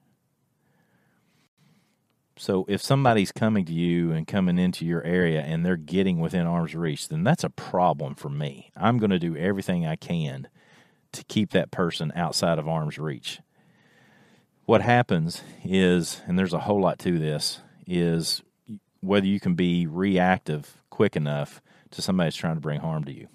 So 2.39 2.65
if 2.69 2.81
somebody's 2.81 3.33
coming 3.33 3.65
to 3.65 3.73
you 3.73 4.13
and 4.13 4.27
coming 4.27 4.59
into 4.59 4.87
your 4.87 5.03
area 5.03 5.41
and 5.41 5.67
they're 5.67 5.77
getting 5.77 6.21
within 6.21 6.47
arm's 6.47 6.75
reach, 6.75 7.09
then 7.09 7.25
that's 7.25 7.45
a 7.45 7.51
problem 7.51 8.15
for 8.15 8.29
me. 8.29 8.71
I'm 8.77 8.99
going 8.99 9.11
to 9.11 9.19
do 9.19 9.37
everything 9.37 9.87
I 9.87 9.97
can 9.97 10.49
to 11.13 11.25
keep 11.25 11.51
that 11.51 11.71
person 11.71 12.13
outside 12.15 12.59
of 12.59 12.69
arm's 12.69 12.99
reach. 12.99 13.41
What 14.67 14.83
happens 14.83 15.43
is, 15.65 16.23
and 16.27 16.39
there's 16.39 16.53
a 16.53 16.61
whole 16.61 16.81
lot 16.81 16.99
to 17.01 17.19
this, 17.19 17.61
is 17.87 18.43
whether 19.01 19.27
you 19.27 19.41
can 19.41 19.55
be 19.55 19.87
reactive 19.87 20.77
quick 20.91 21.17
enough 21.17 21.61
to 21.91 22.03
somebody 22.03 22.27
that's 22.27 22.37
trying 22.37 22.57
to 22.57 22.61
bring 22.61 22.81
harm 22.81 23.05
to 23.05 23.13
you. 23.13 23.29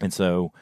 And 0.00 0.12
so 0.12 0.52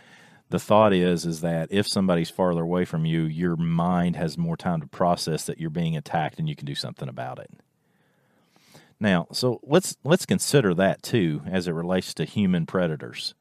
the 0.50 0.58
thought 0.58 0.92
is 0.92 1.26
is 1.26 1.40
that 1.40 1.68
if 1.70 1.86
somebody's 1.86 2.30
farther 2.30 2.62
away 2.62 2.84
from 2.84 3.04
you, 3.04 3.22
your 3.22 3.56
mind 3.56 4.16
has 4.16 4.38
more 4.38 4.56
time 4.56 4.80
to 4.80 4.86
process 4.86 5.44
that 5.44 5.58
you're 5.58 5.70
being 5.70 5.96
attacked 5.96 6.38
and 6.38 6.48
you 6.48 6.56
can 6.56 6.66
do 6.66 6.74
something 6.74 7.08
about 7.08 7.38
it. 7.38 7.50
Now, 9.00 9.26
so 9.32 9.60
let's 9.62 9.96
let's 10.04 10.26
consider 10.26 10.74
that 10.74 11.02
too 11.02 11.42
as 11.46 11.68
it 11.68 11.72
relates 11.72 12.14
to 12.14 12.24
human 12.24 12.66
predators 12.66 13.34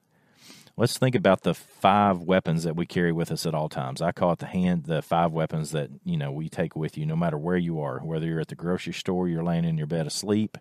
let's 0.78 0.98
think 0.98 1.16
about 1.16 1.42
the 1.42 1.54
five 1.56 2.20
weapons 2.22 2.64
that 2.64 2.76
we 2.76 2.86
carry 2.86 3.12
with 3.12 3.32
us 3.32 3.46
at 3.46 3.56
all 3.56 3.68
times. 3.68 4.02
I 4.02 4.12
call 4.12 4.32
it 4.32 4.40
the 4.40 4.46
hand, 4.46 4.86
the 4.86 5.02
five 5.02 5.32
weapons 5.32 5.72
that 5.72 5.90
you 6.06 6.16
know 6.16 6.32
we 6.32 6.48
take 6.48 6.76
with 6.76 6.98
you, 6.98 7.06
no 7.06 7.16
matter 7.16 7.38
where 7.38 7.58
you 7.58 7.82
are. 7.82 8.00
Whether 8.00 8.28
you're 8.28 8.40
at 8.40 8.48
the 8.48 8.56
grocery 8.56 8.94
store, 8.94 9.28
you're 9.28 9.44
laying 9.44 9.66
in 9.66 9.78
your 9.78 9.88
bed 9.88 10.08
asleep, 10.08 10.58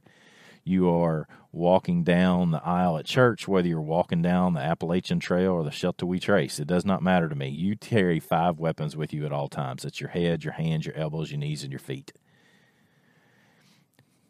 you 0.67 0.91
are 0.91 1.29
walking 1.53 2.03
down 2.03 2.51
the 2.51 2.65
aisle 2.65 2.99
at 2.99 3.07
church, 3.07 3.47
whether 3.47 3.69
you're 3.69 3.81
walking 3.81 4.21
down 4.21 4.53
the 4.53 4.61
Appalachian 4.61 5.21
Trail 5.21 5.53
or 5.53 5.65
the 5.65 5.71
Sheltowee 5.71 6.21
Trace, 6.21 6.59
it 6.59 6.67
does 6.67 6.85
not 6.85 7.03
matter 7.03 7.29
to 7.29 7.35
me. 7.35 7.49
You 7.49 7.77
carry 7.77 8.21
five 8.21 8.59
weapons 8.59 8.97
with 8.97 9.13
you 9.13 9.25
at 9.25 9.33
all 9.33 9.49
times. 9.49 9.85
It's 9.85 10.01
your 10.01 10.11
head, 10.11 10.45
your 10.45 10.55
hands, 10.55 10.85
your 10.85 10.97
elbows, 10.97 11.31
your 11.31 11.39
knees, 11.39 11.63
and 11.63 11.73
your 11.73 11.79
feet. 11.79 12.13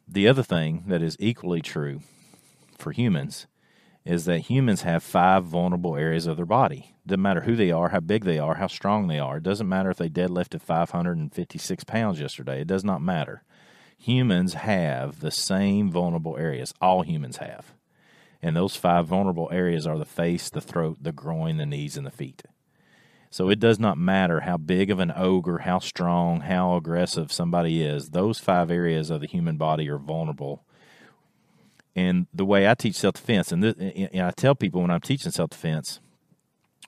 The 0.06 0.28
other 0.28 0.42
thing 0.42 0.84
that 0.86 1.02
is 1.02 1.16
equally 1.18 1.62
true 1.62 2.00
for 2.78 2.92
humans 2.92 3.46
is 4.04 4.24
that 4.26 4.40
humans 4.40 4.82
have 4.82 5.02
five 5.02 5.44
vulnerable 5.44 5.96
areas 5.96 6.28
of 6.28 6.36
their 6.36 6.46
body. 6.46 6.94
Doesn't 7.06 7.22
matter 7.22 7.40
who 7.40 7.56
they 7.56 7.72
are, 7.72 7.88
how 7.88 8.00
big 8.00 8.24
they 8.24 8.38
are, 8.38 8.54
how 8.54 8.68
strong 8.68 9.08
they 9.08 9.18
are. 9.18 9.38
It 9.38 9.42
doesn't 9.42 9.68
matter 9.68 9.90
if 9.90 9.96
they 9.96 10.08
deadlifted 10.08 10.62
556 10.62 11.84
pounds 11.84 12.20
yesterday. 12.20 12.60
It 12.60 12.68
does 12.68 12.84
not 12.84 13.02
matter. 13.02 13.42
Humans 13.98 14.54
have 14.54 15.20
the 15.20 15.30
same 15.30 15.90
vulnerable 15.90 16.36
areas. 16.36 16.72
All 16.80 17.02
humans 17.02 17.38
have. 17.38 17.72
And 18.42 18.54
those 18.54 18.76
five 18.76 19.06
vulnerable 19.06 19.48
areas 19.50 19.86
are 19.86 19.98
the 19.98 20.04
face, 20.04 20.50
the 20.50 20.60
throat, 20.60 20.98
the 21.00 21.12
groin, 21.12 21.56
the 21.56 21.66
knees, 21.66 21.96
and 21.96 22.06
the 22.06 22.10
feet. 22.10 22.42
So 23.30 23.48
it 23.50 23.58
does 23.58 23.78
not 23.78 23.98
matter 23.98 24.40
how 24.40 24.56
big 24.56 24.90
of 24.90 25.00
an 25.00 25.12
ogre, 25.16 25.58
how 25.58 25.80
strong, 25.80 26.42
how 26.42 26.76
aggressive 26.76 27.32
somebody 27.32 27.82
is. 27.82 28.10
Those 28.10 28.38
five 28.38 28.70
areas 28.70 29.10
of 29.10 29.20
the 29.20 29.26
human 29.26 29.56
body 29.56 29.88
are 29.88 29.98
vulnerable 29.98 30.66
and 31.96 32.26
the 32.34 32.44
way 32.44 32.68
I 32.68 32.74
teach 32.74 32.94
self 32.94 33.14
defense, 33.14 33.50
and, 33.50 33.64
and, 33.64 34.20
I 34.20 34.30
tell 34.30 34.54
people 34.54 34.82
when 34.82 34.90
I'm 34.90 35.00
teaching 35.00 35.32
self 35.32 35.50
defense, 35.50 35.98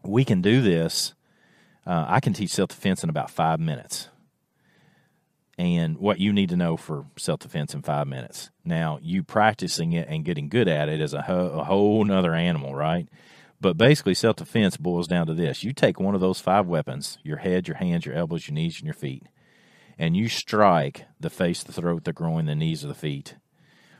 we 0.04 0.22
can 0.24 0.42
do 0.42 0.60
this. 0.60 1.14
Uh, 1.86 2.04
I 2.06 2.20
can 2.20 2.34
teach 2.34 2.50
self 2.50 2.68
defense 2.68 3.02
in 3.02 3.08
about 3.08 3.30
five 3.30 3.58
minutes. 3.58 4.10
And 5.58 5.98
what 5.98 6.20
you 6.20 6.32
need 6.32 6.50
to 6.50 6.56
know 6.56 6.76
for 6.76 7.06
self 7.18 7.40
defense 7.40 7.74
in 7.74 7.82
five 7.82 8.06
minutes. 8.06 8.50
Now, 8.64 8.98
you 9.02 9.24
practicing 9.24 9.92
it 9.92 10.06
and 10.08 10.24
getting 10.24 10.48
good 10.48 10.68
at 10.68 10.88
it 10.88 11.00
is 11.00 11.12
a, 11.12 11.22
ho- 11.22 11.58
a 11.60 11.64
whole 11.64 12.04
nother 12.04 12.32
animal, 12.32 12.76
right? 12.76 13.08
But 13.60 13.76
basically, 13.76 14.14
self 14.14 14.36
defense 14.36 14.76
boils 14.76 15.08
down 15.08 15.26
to 15.26 15.34
this 15.34 15.64
you 15.64 15.72
take 15.72 15.98
one 15.98 16.14
of 16.14 16.20
those 16.20 16.38
five 16.38 16.66
weapons 16.66 17.18
your 17.24 17.38
head, 17.38 17.66
your 17.66 17.78
hands, 17.78 18.06
your 18.06 18.14
elbows, 18.14 18.46
your 18.46 18.54
knees, 18.54 18.78
and 18.78 18.86
your 18.86 18.94
feet 18.94 19.24
and 19.98 20.16
you 20.16 20.28
strike 20.28 21.06
the 21.18 21.28
face, 21.28 21.62
the 21.62 21.72
throat, 21.72 22.04
the 22.04 22.12
groin, 22.12 22.46
the 22.46 22.54
knees, 22.54 22.84
or 22.84 22.88
the 22.88 22.94
feet 22.94 23.36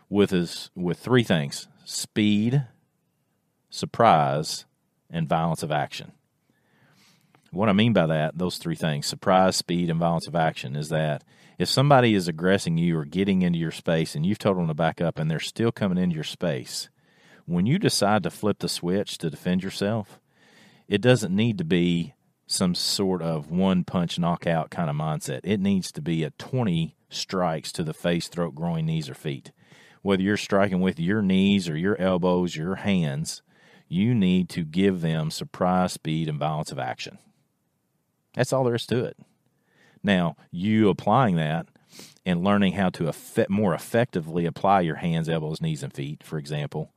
with 0.09 0.31
his 0.31 0.71
with 0.75 0.99
three 0.99 1.25
things: 1.25 1.67
speed, 1.85 2.67
surprise, 3.69 4.65
and 5.11 5.29
violence 5.29 5.63
of 5.63 5.73
action. 5.73 6.13
What 7.51 7.69
I 7.69 7.73
mean 7.73 7.93
by 7.93 8.07
that, 8.07 8.37
those 8.37 8.59
three 8.59 8.75
things, 8.75 9.07
surprise, 9.07 9.57
speed, 9.57 9.89
and 9.89 9.99
violence 9.99 10.27
of 10.27 10.37
action, 10.37 10.77
is 10.77 10.91
that 10.91 11.25
if 11.59 11.69
somebody 11.69 12.15
is 12.15 12.29
aggressing 12.29 12.77
you 12.77 12.99
or 12.99 13.05
getting 13.05 13.43
into 13.43 13.59
your 13.59 13.71
space 13.71 14.15
and 14.15 14.25
you've 14.27 14.39
told 14.39 14.59
them 14.59 14.69
to 14.69 14.75
back 14.75 15.01
up 15.01 15.19
and 15.19 15.31
they're 15.31 15.41
still 15.41 15.73
coming 15.73 15.99
into 15.99 16.15
your 16.15 16.25
space, 16.25 16.89
when 17.47 17.65
you 17.65 17.79
decide 17.79 18.23
to 18.23 18.31
flip 18.31 18.59
the 18.59 18.69
switch 18.69 19.17
to 19.19 19.31
defend 19.31 19.63
yourself, 19.63 20.21
it 20.87 21.01
doesn't 21.01 21.35
need 21.35 21.59
to 21.59 21.65
be 21.65 22.15
some 22.47 22.75
sort 22.75 23.23
of 23.23 23.51
one 23.51 23.85
punch 23.85 24.19
knockout 24.19 24.71
kind 24.71 24.91
of 24.91 24.97
mindset. 24.97 25.41
It 25.45 25.61
needs 25.61 25.91
to 25.93 26.03
be 26.03 26.25
a 26.25 26.31
20 26.33 26.97
strikes 27.09 27.73
to 27.73 27.83
the 27.83 27.95
face, 27.95 28.29
throat, 28.29 28.55
groin, 28.55 28.87
knees, 28.87 29.09
or 29.09 29.15
feet. 29.15 29.53
Whether 30.03 30.23
you're 30.23 30.37
striking 30.37 30.81
with 30.81 31.01
your 31.01 31.23
knees 31.23 31.69
or 31.69 31.77
your 31.77 32.01
elbows, 32.01 32.57
or 32.57 32.63
your 32.63 32.75
hands, 32.77 33.43
you 33.89 34.15
need 34.15 34.49
to 34.51 34.65
give 34.65 35.01
them 35.01 35.31
surprise, 35.31 35.95
speed, 35.95 36.29
and 36.29 36.39
violence 36.39 36.71
of 36.71 36.79
action. 36.79 37.19
That's 38.39 38.53
all 38.53 38.63
there 38.63 38.77
is 38.77 38.87
to 38.87 39.05
it. 39.05 39.17
Now, 40.01 40.37
you 40.53 40.91
applying 40.91 41.35
that 41.37 41.67
and 42.25 42.45
learning 42.45 42.75
how 42.75 42.89
to 42.91 43.09
effect, 43.09 43.51
more 43.51 43.75
effectively 43.75 44.47
apply 44.47 44.83
your 44.83 44.95
hands, 44.95 45.29
elbows, 45.29 45.61
knees, 45.61 45.83
and 45.83 45.93
feet, 45.93 46.23
for 46.23 46.39
example, 46.39 46.93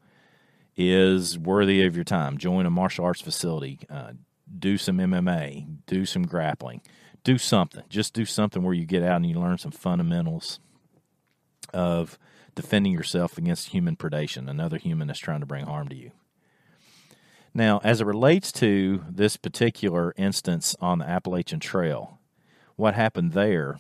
is 0.78 1.40
worthy 1.40 1.84
of 1.84 1.96
your 1.96 2.06
time. 2.06 2.38
Join 2.38 2.68
a 2.68 2.70
martial 2.70 3.06
arts 3.06 3.22
facility, 3.22 3.80
uh, 3.90 4.12
do 4.60 4.78
some 4.78 5.00
MMA, 5.00 5.66
do 5.88 6.06
some 6.06 6.28
grappling, 6.28 6.82
do 7.24 7.40
something. 7.40 7.86
Just 7.90 8.14
do 8.14 8.24
something 8.24 8.62
where 8.62 8.76
you 8.76 8.86
get 8.86 9.02
out 9.02 9.16
and 9.16 9.26
you 9.26 9.40
learn 9.40 9.58
some 9.58 9.72
fundamentals 9.72 10.60
of 11.74 12.20
defending 12.54 12.94
yourself 12.94 13.40
against 13.40 13.70
human 13.70 13.96
predation, 13.96 14.48
another 14.48 14.78
human 14.78 15.08
that's 15.08 15.18
trying 15.18 15.40
to 15.40 15.48
bring 15.48 15.66
harm 15.66 15.88
to 15.88 15.96
you. 15.96 16.12
Now, 17.54 17.82
as 17.84 18.00
it 18.00 18.08
relates 18.08 18.52
to 18.54 19.04
this 19.10 19.36
particular 19.36 20.14
instance 20.16 20.76
on 20.80 21.00
the 21.00 21.06
Appalachian 21.10 21.60
Trail, 21.60 22.20
what 22.78 22.94
happened 22.94 23.34
there 23.34 23.78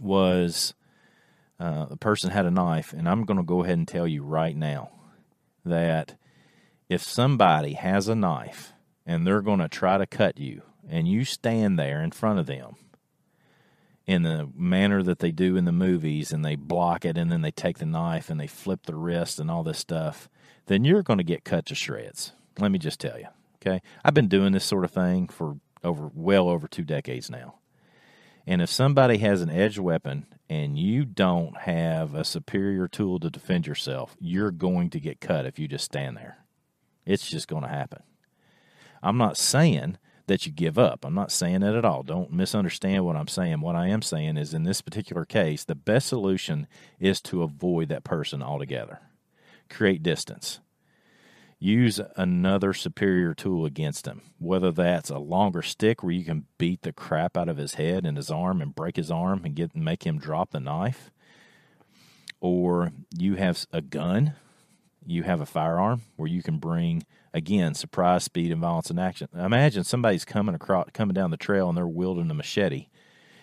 was 0.00 0.74
uh, 1.60 1.84
the 1.86 1.96
person 1.96 2.30
had 2.30 2.46
a 2.46 2.50
knife, 2.50 2.92
and 2.92 3.08
I'm 3.08 3.24
going 3.24 3.36
to 3.36 3.42
go 3.42 3.62
ahead 3.62 3.76
and 3.78 3.86
tell 3.86 4.06
you 4.06 4.22
right 4.22 4.56
now 4.56 4.90
that 5.64 6.16
if 6.88 7.02
somebody 7.02 7.74
has 7.74 8.08
a 8.08 8.14
knife 8.14 8.72
and 9.06 9.26
they're 9.26 9.42
going 9.42 9.60
to 9.60 9.68
try 9.68 9.98
to 9.98 10.06
cut 10.06 10.38
you, 10.38 10.62
and 10.88 11.06
you 11.06 11.24
stand 11.24 11.78
there 11.78 12.02
in 12.02 12.10
front 12.10 12.38
of 12.38 12.46
them 12.46 12.76
in 14.06 14.22
the 14.22 14.48
manner 14.56 15.02
that 15.02 15.20
they 15.20 15.30
do 15.30 15.56
in 15.56 15.64
the 15.64 15.72
movies, 15.72 16.32
and 16.32 16.44
they 16.44 16.56
block 16.56 17.04
it, 17.04 17.16
and 17.16 17.30
then 17.30 17.42
they 17.42 17.50
take 17.50 17.78
the 17.78 17.86
knife 17.86 18.30
and 18.30 18.40
they 18.40 18.46
flip 18.46 18.86
the 18.86 18.96
wrist 18.96 19.38
and 19.38 19.50
all 19.50 19.62
this 19.62 19.78
stuff, 19.78 20.28
then 20.66 20.84
you're 20.84 21.02
going 21.02 21.18
to 21.18 21.24
get 21.24 21.44
cut 21.44 21.66
to 21.66 21.74
shreds. 21.74 22.32
Let 22.58 22.70
me 22.70 22.78
just 22.78 23.00
tell 23.00 23.18
you. 23.18 23.28
Okay, 23.64 23.80
I've 24.04 24.14
been 24.14 24.28
doing 24.28 24.52
this 24.52 24.64
sort 24.64 24.84
of 24.84 24.90
thing 24.90 25.28
for 25.28 25.56
over 25.84 26.10
well 26.14 26.48
over 26.48 26.66
two 26.66 26.84
decades 26.84 27.30
now. 27.30 27.54
And 28.46 28.60
if 28.60 28.70
somebody 28.70 29.18
has 29.18 29.40
an 29.40 29.50
edged 29.50 29.78
weapon 29.78 30.26
and 30.50 30.76
you 30.76 31.04
don't 31.04 31.56
have 31.58 32.14
a 32.14 32.24
superior 32.24 32.88
tool 32.88 33.20
to 33.20 33.30
defend 33.30 33.68
yourself, 33.68 34.16
you're 34.18 34.50
going 34.50 34.90
to 34.90 35.00
get 35.00 35.20
cut 35.20 35.46
if 35.46 35.60
you 35.60 35.68
just 35.68 35.84
stand 35.84 36.16
there. 36.16 36.38
It's 37.06 37.30
just 37.30 37.46
going 37.46 37.62
to 37.62 37.68
happen. 37.68 38.02
I'm 39.00 39.16
not 39.16 39.36
saying 39.36 39.96
that 40.26 40.46
you 40.46 40.52
give 40.52 40.78
up. 40.78 41.04
I'm 41.04 41.14
not 41.14 41.32
saying 41.32 41.60
that 41.60 41.74
at 41.74 41.84
all. 41.84 42.02
Don't 42.02 42.32
misunderstand 42.32 43.04
what 43.04 43.16
I'm 43.16 43.28
saying. 43.28 43.60
What 43.60 43.76
I 43.76 43.88
am 43.88 44.02
saying 44.02 44.36
is 44.36 44.54
in 44.54 44.64
this 44.64 44.80
particular 44.80 45.24
case, 45.24 45.64
the 45.64 45.74
best 45.74 46.08
solution 46.08 46.66
is 47.00 47.20
to 47.22 47.42
avoid 47.42 47.88
that 47.88 48.04
person 48.04 48.42
altogether. 48.42 49.00
Create 49.68 50.02
distance 50.02 50.60
use 51.62 52.00
another 52.16 52.72
superior 52.72 53.34
tool 53.34 53.64
against 53.64 54.06
him, 54.06 54.20
whether 54.38 54.72
that's 54.72 55.10
a 55.10 55.18
longer 55.18 55.62
stick 55.62 56.02
where 56.02 56.12
you 56.12 56.24
can 56.24 56.44
beat 56.58 56.82
the 56.82 56.92
crap 56.92 57.36
out 57.36 57.48
of 57.48 57.56
his 57.56 57.74
head 57.74 58.04
and 58.04 58.16
his 58.16 58.30
arm 58.30 58.60
and 58.60 58.74
break 58.74 58.96
his 58.96 59.12
arm 59.12 59.42
and 59.44 59.54
get 59.54 59.74
make 59.76 60.04
him 60.04 60.18
drop 60.18 60.50
the 60.50 60.58
knife, 60.58 61.12
or 62.40 62.90
you 63.16 63.36
have 63.36 63.64
a 63.72 63.80
gun, 63.80 64.34
you 65.06 65.22
have 65.22 65.40
a 65.40 65.46
firearm 65.46 66.02
where 66.16 66.28
you 66.28 66.42
can 66.42 66.58
bring 66.58 67.04
again 67.34 67.74
surprise, 67.74 68.24
speed, 68.24 68.52
and 68.52 68.60
violence 68.60 68.90
in 68.90 68.98
action. 68.98 69.28
Imagine 69.34 69.84
somebody's 69.84 70.24
coming 70.24 70.54
across 70.54 70.88
coming 70.92 71.14
down 71.14 71.30
the 71.30 71.36
trail 71.36 71.68
and 71.68 71.76
they're 71.76 71.86
wielding 71.86 72.30
a 72.30 72.34
machete, 72.34 72.88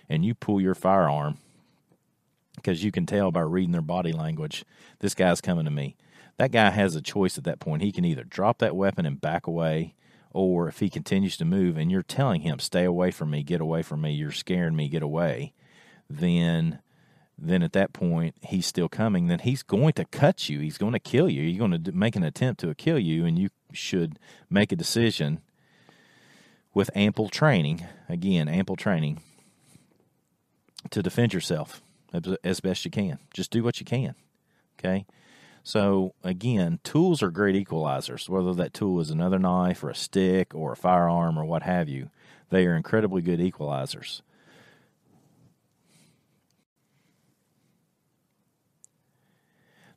and 0.08 0.26
you 0.26 0.34
pull 0.34 0.62
your 0.62 0.76
firearm 0.76 1.38
because 2.56 2.84
you 2.84 2.92
can 2.92 3.06
tell 3.06 3.32
by 3.32 3.42
reading 3.42 3.72
their 3.72 3.82
body 3.82 4.12
language, 4.12 4.66
this 5.00 5.16
guy's 5.16 5.40
coming 5.42 5.66
to 5.66 5.72
me 5.72 5.96
that 6.40 6.54
guy 6.54 6.70
has 6.70 6.96
a 6.96 7.02
choice 7.02 7.38
at 7.38 7.44
that 7.44 7.60
point. 7.60 7.84
He 7.84 7.92
can 7.92 8.06
either 8.06 8.24
drop 8.24 8.60
that 8.60 8.76
weapon 8.76 9.06
and 9.06 9.20
back 9.20 9.46
away, 9.46 9.94
or 10.32 10.70
if 10.70 10.80
he 10.80 10.90
continues 10.90 11.36
to 11.38 11.46
move 11.46 11.78
and 11.78 11.92
you're 11.92 12.02
telling 12.02 12.42
him, 12.42 12.60
stay 12.60 12.86
away 12.86 13.12
from 13.12 13.30
me, 13.30 13.44
get 13.44 13.60
away 13.60 13.82
from 13.82 14.02
me, 14.02 14.14
you're 14.14 14.32
scaring 14.32 14.76
me, 14.76 14.88
get 14.88 15.04
away, 15.04 15.54
then 16.10 16.80
then 17.42 17.64
at 17.64 17.74
that 17.74 17.94
point 17.94 18.36
he's 18.42 18.66
still 18.66 18.90
coming, 18.90 19.28
then 19.28 19.40
he's 19.40 19.64
going 19.64 19.94
to 19.94 20.06
cut 20.06 20.50
you. 20.50 20.60
He's 20.60 20.78
going 20.78 20.94
to 20.94 21.00
kill 21.00 21.30
you. 21.30 21.42
You're 21.44 21.68
going 21.68 21.84
to 21.84 21.92
make 21.92 22.16
an 22.16 22.24
attempt 22.24 22.62
to 22.62 22.74
kill 22.76 23.00
you, 23.00 23.26
and 23.26 23.38
you 23.38 23.50
should 23.74 24.20
make 24.50 24.72
a 24.72 24.76
decision 24.76 25.42
with 26.74 26.90
ample 26.96 27.30
training, 27.30 27.86
again, 28.08 28.48
ample 28.48 28.76
training, 28.76 29.22
to 30.92 31.02
defend 31.02 31.34
yourself 31.34 31.82
as 32.44 32.60
best 32.60 32.86
you 32.86 32.92
can. 32.92 33.20
Just 33.34 33.52
do 33.52 33.64
what 33.64 33.80
you 33.80 33.86
can. 33.86 34.16
Okay? 34.80 35.06
So, 35.64 36.14
again, 36.24 36.80
tools 36.84 37.22
are 37.22 37.32
great 37.32 37.56
equalizers, 37.56 38.30
whether 38.30 38.54
that 38.54 38.74
tool 38.74 39.00
is 39.02 39.10
another 39.10 39.38
knife 39.38 39.84
or 39.84 39.90
a 39.90 39.96
stick 39.96 40.56
or 40.56 40.72
a 40.72 40.78
firearm 40.78 41.38
or 41.38 41.46
what 41.46 41.64
have 41.64 41.90
you. 41.90 42.10
They 42.50 42.66
are 42.66 42.76
incredibly 42.76 43.22
good 43.22 43.40
equalizers. 43.40 44.22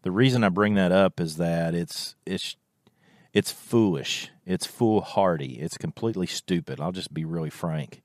The 0.02 0.10
reason 0.10 0.44
I 0.44 0.48
bring 0.48 0.74
that 0.74 0.92
up 0.92 1.20
is 1.20 1.36
that 1.36 1.74
it's 1.74 2.16
it's 2.26 2.56
it's 3.32 3.50
foolish. 3.50 4.30
It's 4.44 4.66
foolhardy. 4.66 5.58
It's 5.60 5.78
completely 5.78 6.26
stupid. 6.26 6.80
I'll 6.80 6.92
just 6.92 7.14
be 7.14 7.24
really 7.24 7.50
frank. 7.50 8.02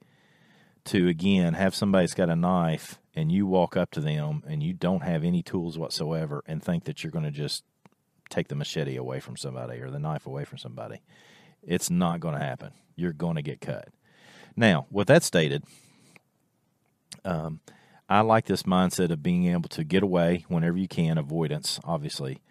To 0.85 1.07
again 1.07 1.53
have 1.55 1.75
somebody 1.75 2.03
that's 2.03 2.13
got 2.13 2.29
a 2.29 2.35
knife 2.35 2.97
and 3.13 3.31
you 3.31 3.45
walk 3.45 3.75
up 3.75 3.91
to 3.91 3.99
them 3.99 4.43
and 4.47 4.63
you 4.63 4.73
don't 4.73 5.03
have 5.03 5.23
any 5.23 5.41
tools 5.41 5.77
whatsoever 5.77 6.43
and 6.47 6.63
think 6.63 6.85
that 6.85 7.03
you're 7.03 7.11
going 7.11 7.25
to 7.25 7.31
just 7.31 7.63
take 8.29 8.47
the 8.47 8.55
machete 8.55 8.95
away 8.95 9.19
from 9.19 9.35
somebody 9.35 9.79
or 9.79 9.89
the 9.89 9.99
knife 9.99 10.25
away 10.25 10.45
from 10.45 10.57
somebody, 10.57 11.01
it's 11.63 11.89
not 11.89 12.19
going 12.19 12.35
to 12.35 12.43
happen. 12.43 12.71
You're 12.95 13.13
going 13.13 13.35
to 13.35 13.41
get 13.41 13.59
cut. 13.59 13.89
Now, 14.55 14.87
with 14.91 15.07
that 15.07 15.23
stated, 15.23 15.63
um, 17.25 17.59
I 18.09 18.21
like 18.21 18.45
this 18.45 18.63
mindset 18.63 19.11
of 19.11 19.21
being 19.21 19.47
able 19.47 19.69
to 19.69 19.83
get 19.83 20.01
away 20.01 20.45
whenever 20.47 20.77
you 20.77 20.87
can, 20.87 21.17
avoidance, 21.17 21.79
obviously, 21.83 22.41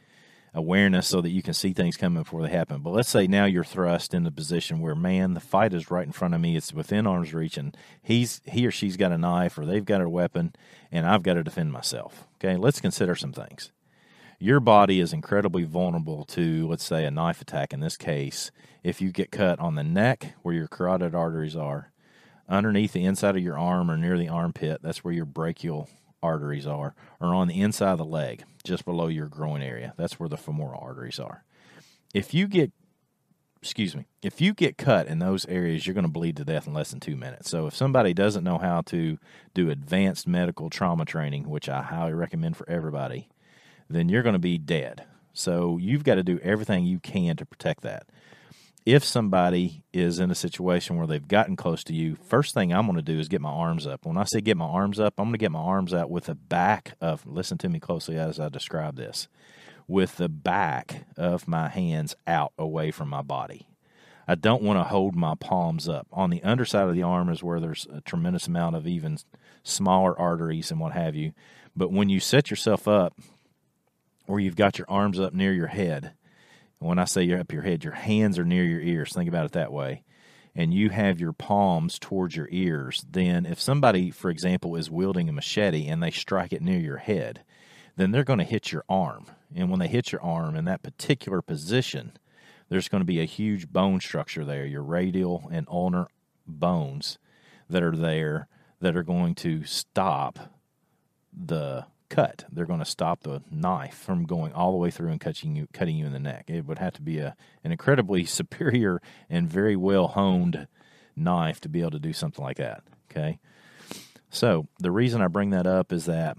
awareness 0.53 1.07
so 1.07 1.23
that 1.23 1.31
you 1.31 1.43
can 1.43 1.55
see 1.55 1.73
things 1.73 1.97
coming 1.97 2.23
before 2.23 2.43
they 2.43 2.51
happen. 2.51 2.83
But 2.83 2.91
let's 2.91 3.09
say 3.09 3.27
now 3.27 3.47
you're 3.47 3.65
thrust 3.65 4.13
in 4.13 4.25
the 4.25 4.31
position 4.31 4.81
where, 4.81 4.95
man, 4.95 5.35
the 5.35 5.41
fight 5.41 5.73
is 5.73 5.91
right 5.91 6.07
in 6.07 6.13
front 6.13 6.35
of 6.35 6.41
me. 6.41 6.57
It's 6.57 6.75
within 6.75 7.07
arm's 7.07 7.33
reach, 7.33 7.57
and 7.57 7.75
he's 8.03 8.43
he 8.45 8.67
or 8.67 8.71
she's 8.71 8.99
got 8.99 9.13
a 9.13 9.19
knife 9.19 9.57
or 9.57 9.65
they've 9.65 9.85
got 9.85 10.03
a 10.03 10.09
weapon, 10.09 10.55
and 10.93 11.07
I've 11.07 11.23
got 11.23 11.35
to 11.35 11.45
defend 11.45 11.73
myself. 11.73 12.27
Okay, 12.37 12.57
let's 12.57 12.81
consider 12.81 13.15
some 13.15 13.33
things. 13.33 13.73
Your 14.39 14.61
body 14.61 15.01
is 15.01 15.15
incredibly 15.15 15.65
vulnerable 15.65 16.25
to, 16.27 16.69
let's 16.69 16.85
say, 16.85 17.07
a 17.07 17.11
knife 17.11 17.41
attack. 17.41 17.73
In 17.73 17.81
this 17.81 17.97
case, 17.97 18.51
if 18.83 19.01
you 19.01 19.11
get 19.11 19.31
cut 19.31 19.59
on 19.59 19.75
the 19.75 19.83
neck 19.83 20.35
where 20.43 20.55
your 20.55 20.69
carotid 20.69 21.15
arteries 21.15 21.57
are, 21.57 21.93
underneath 22.49 22.93
the 22.93 23.05
inside 23.05 23.37
of 23.37 23.43
your 23.43 23.59
arm 23.59 23.91
or 23.91 23.97
near 23.97 24.19
the 24.19 24.29
armpit, 24.29 24.81
that's 24.83 25.05
where 25.05 25.15
your 25.15 25.25
brachial 25.25 25.89
arteries 26.23 26.67
are, 26.67 26.95
or 27.21 27.35
on 27.35 27.49
the 27.49 27.61
inside 27.61 27.93
of 27.93 27.99
the 27.99 28.05
leg, 28.05 28.45
just 28.65 28.85
below 28.85 29.07
your 29.07 29.29
groin 29.29 29.63
area. 29.63 29.95
That's 29.97 30.19
where 30.19 30.29
the 30.29 30.37
femoral 30.37 30.81
arteries 30.83 31.19
are. 31.19 31.45
If 32.15 32.35
you 32.35 32.47
get 32.47 32.73
excuse 33.63 33.97
me, 33.97 34.07
if 34.23 34.41
you 34.41 34.55
get 34.55 34.79
cut 34.79 35.09
in 35.09 35.19
those 35.19 35.45
areas, 35.47 35.87
you're 35.87 35.95
going 35.95 36.07
to 36.07 36.13
bleed 36.13 36.37
to 36.37 36.45
death 36.45 36.69
in 36.69 36.73
less 36.73 36.91
than 36.91 37.01
two 37.01 37.17
minutes. 37.17 37.51
So, 37.51 37.67
if 37.67 37.75
somebody 37.75 38.15
doesn't 38.15 38.45
know 38.45 38.59
how 38.59 38.83
to 38.83 39.19
do 39.55 39.71
advanced 39.71 40.29
medical 40.29 40.71
trauma 40.71 41.05
training, 41.05 41.49
which 41.49 41.69
I 41.69 41.83
highly 41.83 42.13
recommend 42.13 42.57
for 42.57 42.69
everybody, 42.69 43.29
then 43.91 44.09
you're 44.09 44.23
going 44.23 44.35
to 44.35 44.39
be 44.39 44.57
dead. 44.57 45.05
So, 45.33 45.79
you've 45.79 46.05
got 46.05 46.15
to 46.15 46.23
do 46.23 46.39
everything 46.45 46.87
you 46.87 47.01
can 47.01 47.37
to 47.37 47.47
protect 47.47 47.83
that 47.83 48.07
if 48.87 49.03
somebody 49.03 49.83
is 49.93 50.21
in 50.21 50.31
a 50.31 50.35
situation 50.35 50.97
where 50.97 51.09
they've 51.09 51.27
gotten 51.27 51.57
close 51.57 51.83
to 51.85 51.93
you, 51.93 52.15
first 52.15 52.55
thing 52.55 52.73
I'm 52.73 52.87
going 52.87 52.97
to 52.97 53.03
do 53.03 53.19
is 53.19 53.29
get 53.29 53.41
my 53.41 53.51
arms 53.51 53.85
up. 53.85 54.07
When 54.07 54.17
I 54.17 54.23
say 54.23 54.41
get 54.41 54.57
my 54.57 54.65
arms 54.65 55.01
up, 55.01 55.15
I'm 55.19 55.25
going 55.25 55.33
to 55.33 55.39
get 55.39 55.51
my 55.51 55.59
arms 55.59 55.93
out 55.93 56.09
with 56.09 56.27
the 56.27 56.37
back 56.37 56.93
of, 57.01 57.27
listen 57.27 57.59
to 57.59 57.69
me 57.69 57.81
closely 57.81 58.17
as 58.17 58.39
I 58.39 58.49
describe 58.49 58.97
this, 58.97 59.27
with 59.89 60.17
the 60.17 60.29
back 60.29 61.05
of 61.17 61.49
my 61.49 61.69
hands 61.69 62.15
out 62.29 62.53
away 62.57 62.93
from 62.93 63.09
my 63.09 63.23
body. 63.23 63.67
I 64.29 64.37
don't 64.37 64.63
want 64.63 64.79
to 64.79 64.85
hold 64.85 65.17
my 65.17 65.35
palms 65.35 65.89
up. 65.89 66.07
On 66.13 66.31
the 66.31 66.43
underside 66.45 66.89
of 66.89 66.95
the 66.95 67.03
arm 67.03 67.29
is 67.29 67.43
where 67.43 67.59
there's 67.59 67.89
a 67.93 68.01
tremendous 68.01 68.47
amount 68.47 68.77
of 68.77 68.87
even 68.87 69.19
smaller 69.65 70.17
arteries 70.19 70.71
and 70.71 70.79
what 70.79 70.93
have 70.93 71.17
you. 71.17 71.33
But 71.75 71.91
when 71.91 72.09
you 72.09 72.21
set 72.21 72.51
yourself 72.51 72.87
up 72.87 73.19
where 74.27 74.41
you've 74.41 74.57
got 74.57 74.79
your 74.79 74.87
arms 74.89 75.19
up 75.19 75.33
near 75.35 75.53
your 75.53 75.69
head, 75.69 76.13
when 76.79 76.99
I 76.99 77.05
say 77.05 77.23
you're 77.23 77.41
up 77.41 77.53
your 77.53 77.63
head, 77.63 77.85
your 77.85 77.95
hands 77.95 78.39
are 78.39 78.45
near 78.45 78.65
your 78.65 78.81
ears. 78.81 79.13
Think 79.13 79.29
about 79.29 79.47
it 79.47 79.53
that 79.53 79.73
way. 79.73 80.03
And 80.55 80.73
you 80.73 80.91
have 80.91 81.21
your 81.21 81.33
palms 81.33 81.99
towards 81.99 82.35
your 82.35 82.49
ears. 82.51 83.05
Then, 83.11 83.45
if 83.45 83.61
somebody, 83.61 84.11
for 84.11 84.31
example, 84.31 84.75
is 84.77 84.91
wielding 84.91 85.29
a 85.29 85.33
machete 85.33 85.87
and 85.87 86.03
they 86.03 86.11
strike 86.11 86.53
it 86.53 86.63
near 86.63 86.79
your 86.79 86.97
head, 86.97 87.43
then 87.97 88.11
they're 88.11 88.25
going 88.25 88.39
to 88.39 88.45
hit 88.45 88.73
your 88.73 88.85
arm. 88.89 89.27
And 89.55 89.71
when 89.71 89.81
they 89.81 89.89
hit 89.89 90.13
your 90.13 90.23
arm 90.23 90.57
in 90.57 90.65
that 90.65 90.83
particular 90.83 91.43
position, 91.43 92.13
there's 92.69 92.89
going 92.89 93.01
to 93.01 93.07
be 93.07 93.21
a 93.21 93.25
huge 93.25 93.69
bone 93.69 94.01
structure 94.01 94.45
there, 94.45 94.67
your 94.67 94.83
radial 94.83 95.49
and 95.53 95.67
ulnar 95.71 96.09
bones 96.47 97.19
that 97.69 97.83
are 97.83 97.97
there 97.97 98.49
that 98.81 98.97
are 98.97 99.03
going 99.03 99.35
to 99.35 99.65
stop 99.65 100.39
the 101.33 101.87
cut. 102.09 102.45
They're 102.51 102.67
going 102.67 102.81
to 102.81 102.85
stop 102.85 103.23
the 103.23 103.43
knife 103.51 103.95
from 103.95 104.25
going 104.25 104.53
all 104.53 104.73
the 104.73 104.79
way 104.79 104.91
through 104.91 105.11
and 105.11 105.21
cutting 105.21 105.57
you, 105.57 105.69
cutting 105.73 105.97
you 105.97 106.07
in 106.07 106.13
the 106.13 106.19
neck. 106.19 106.45
It 106.49 106.67
would 106.67 106.79
have 106.79 106.95
to 106.95 107.03
be 107.03 107.19
a, 107.19 107.37
an 107.65 107.73
incredibly 107.73 108.25
superior 108.27 109.01
and 109.29 109.49
very 109.49 109.77
well 109.77 110.09
honed 110.09 110.67
knife 111.15 111.61
to 111.63 111.69
be 111.69 111.81
able 111.81 111.93
to 111.93 111.99
do 111.99 112.13
something 112.13 112.45
like 112.45 112.59
that. 112.59 112.83
Okay. 113.11 113.39
So 114.31 114.67
the 114.79 114.91
reason 114.91 115.23
I 115.23 115.29
bring 115.29 115.51
that 115.51 115.67
up 115.67 115.93
is 115.93 116.07
that 116.07 116.37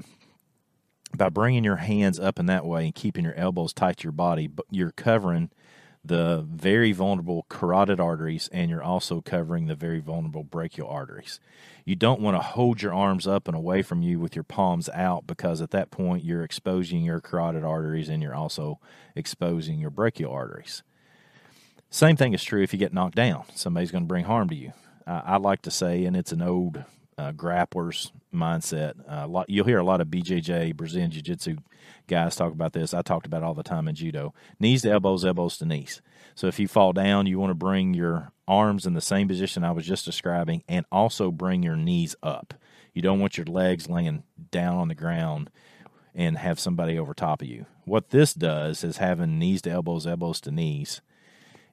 by 1.15 1.30
bringing 1.30 1.63
your 1.63 1.77
hands 1.77 2.19
up 2.19 2.39
in 2.39 2.47
that 2.47 2.65
way 2.65 2.86
and 2.86 2.95
keeping 2.95 3.23
your 3.23 3.36
elbows 3.36 3.73
tight 3.73 3.97
to 3.97 4.03
your 4.03 4.12
body, 4.12 4.49
you're 4.69 4.91
covering 4.91 5.49
the 6.07 6.45
very 6.49 6.91
vulnerable 6.91 7.45
carotid 7.49 7.99
arteries 7.99 8.49
and 8.51 8.69
you're 8.69 8.83
also 8.83 9.21
covering 9.21 9.67
the 9.67 9.75
very 9.75 9.99
vulnerable 9.99 10.43
brachial 10.43 10.87
arteries. 10.87 11.39
You 11.85 11.95
don't 11.95 12.21
want 12.21 12.35
to 12.35 12.41
hold 12.41 12.81
your 12.81 12.93
arms 12.93 13.27
up 13.27 13.47
and 13.47 13.55
away 13.55 13.81
from 13.81 14.01
you 14.01 14.19
with 14.19 14.35
your 14.35 14.43
palms 14.43 14.89
out 14.89 15.25
because 15.27 15.61
at 15.61 15.71
that 15.71 15.91
point 15.91 16.23
you're 16.23 16.43
exposing 16.43 17.03
your 17.03 17.21
carotid 17.21 17.63
arteries 17.63 18.09
and 18.09 18.21
you're 18.21 18.35
also 18.35 18.79
exposing 19.15 19.79
your 19.79 19.89
brachial 19.89 20.31
arteries. 20.31 20.83
Same 21.89 22.17
thing 22.17 22.33
is 22.33 22.43
true 22.43 22.61
if 22.61 22.73
you 22.73 22.79
get 22.79 22.93
knocked 22.93 23.15
down. 23.15 23.45
Somebody's 23.55 23.91
going 23.91 24.03
to 24.03 24.07
bring 24.07 24.25
harm 24.25 24.49
to 24.49 24.55
you. 24.55 24.73
Uh, 25.05 25.21
I 25.23 25.37
like 25.37 25.61
to 25.61 25.71
say, 25.71 26.03
and 26.03 26.17
it's 26.17 26.33
an 26.33 26.41
old 26.41 26.83
uh, 27.17 27.32
grapplers 27.32 28.12
mindset. 28.34 28.93
Uh, 29.10 29.27
lot, 29.27 29.49
you'll 29.49 29.65
hear 29.65 29.80
a 29.80 29.84
lot 29.84 30.01
of 30.01 30.08
BJJ, 30.08 30.75
Brazilian 30.75 31.12
Jiu 31.12 31.21
Jitsu 31.21 31.58
guys 32.08 32.36
talk 32.36 32.53
about 32.53 32.73
this. 32.73 32.93
I 32.93 33.01
talked 33.01 33.25
about 33.25 33.43
all 33.43 33.53
the 33.53 33.63
time 33.63 33.88
in 33.88 33.95
judo. 33.95 34.34
Knees 34.60 34.82
to 34.82 34.91
elbows, 34.91 35.25
elbows 35.25 35.58
to 35.58 35.65
knees. 35.65 36.01
So 36.36 36.47
if 36.47 36.60
you 36.60 36.67
fall 36.67 36.93
down, 36.93 37.27
you 37.27 37.39
want 37.39 37.51
to 37.51 37.56
bring 37.56 37.93
your 37.93 38.32
arms 38.47 38.86
in 38.86 38.93
the 38.93 39.01
same 39.01 39.27
position 39.27 39.63
I 39.63 39.71
was 39.71 39.86
just 39.86 40.06
describing 40.06 40.63
and 40.67 40.86
also 40.91 41.32
bring 41.32 41.63
your 41.63 41.75
knees 41.75 42.15
up. 42.23 42.53
You 42.93 43.01
don't 43.01 43.19
want 43.19 43.38
your 43.38 43.45
legs 43.45 43.89
laying 43.89 44.23
down 44.51 44.77
on 44.77 44.88
the 44.88 44.95
ground 44.95 45.49
and 46.15 46.38
have 46.38 46.60
somebody 46.60 46.97
over 46.97 47.13
top 47.13 47.41
of 47.41 47.47
you. 47.47 47.65
What 47.86 48.10
this 48.10 48.34
does 48.34 48.84
is 48.84 48.97
having 48.97 49.38
knees 49.38 49.62
to 49.63 49.69
elbows, 49.69 50.08
elbows 50.08 50.41
to 50.41 50.51
knees 50.51 51.01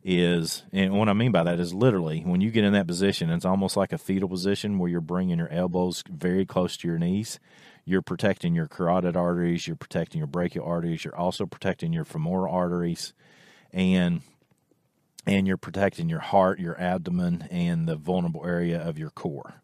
is, 0.05 0.65
and 0.71 0.93
what 0.93 1.09
I 1.09 1.15
mean 1.15 1.33
by 1.33 1.43
that 1.45 1.59
is 1.59 1.73
literally 1.73 2.21
when 2.21 2.43
you 2.43 2.51
get 2.51 2.65
in 2.65 2.75
that 2.75 2.87
position, 2.87 3.31
it's 3.31 3.47
almost 3.47 3.77
like 3.77 3.93
a 3.93 3.99
fetal 3.99 4.29
position 4.29 4.79
where 4.79 4.91
you're 4.91 5.01
bringing 5.01 5.39
your 5.39 5.51
elbows 5.51 6.05
very 6.09 6.45
close 6.45 6.77
to 6.77 6.89
your 6.89 6.99
knees. 6.99 7.41
You're 7.87 8.03
protecting 8.03 8.55
your 8.55 8.67
carotid 8.67 9.17
arteries, 9.17 9.67
you're 9.67 9.77
protecting 9.77 10.19
your 10.19 10.27
brachial 10.27 10.67
arteries, 10.67 11.05
you're 11.05 11.17
also 11.17 11.47
protecting 11.47 11.93
your 11.93 12.05
femoral 12.05 12.55
arteries, 12.55 13.15
and 13.73 14.21
and 15.27 15.47
you're 15.47 15.57
protecting 15.57 16.11
your 16.11 16.21
heart, 16.21 16.59
your 16.59 16.79
abdomen, 16.79 17.49
and 17.51 17.89
the 17.89 17.97
vulnerable 17.97 18.45
area 18.45 18.79
of 18.79 18.99
your 18.99 19.11
core. 19.11 19.63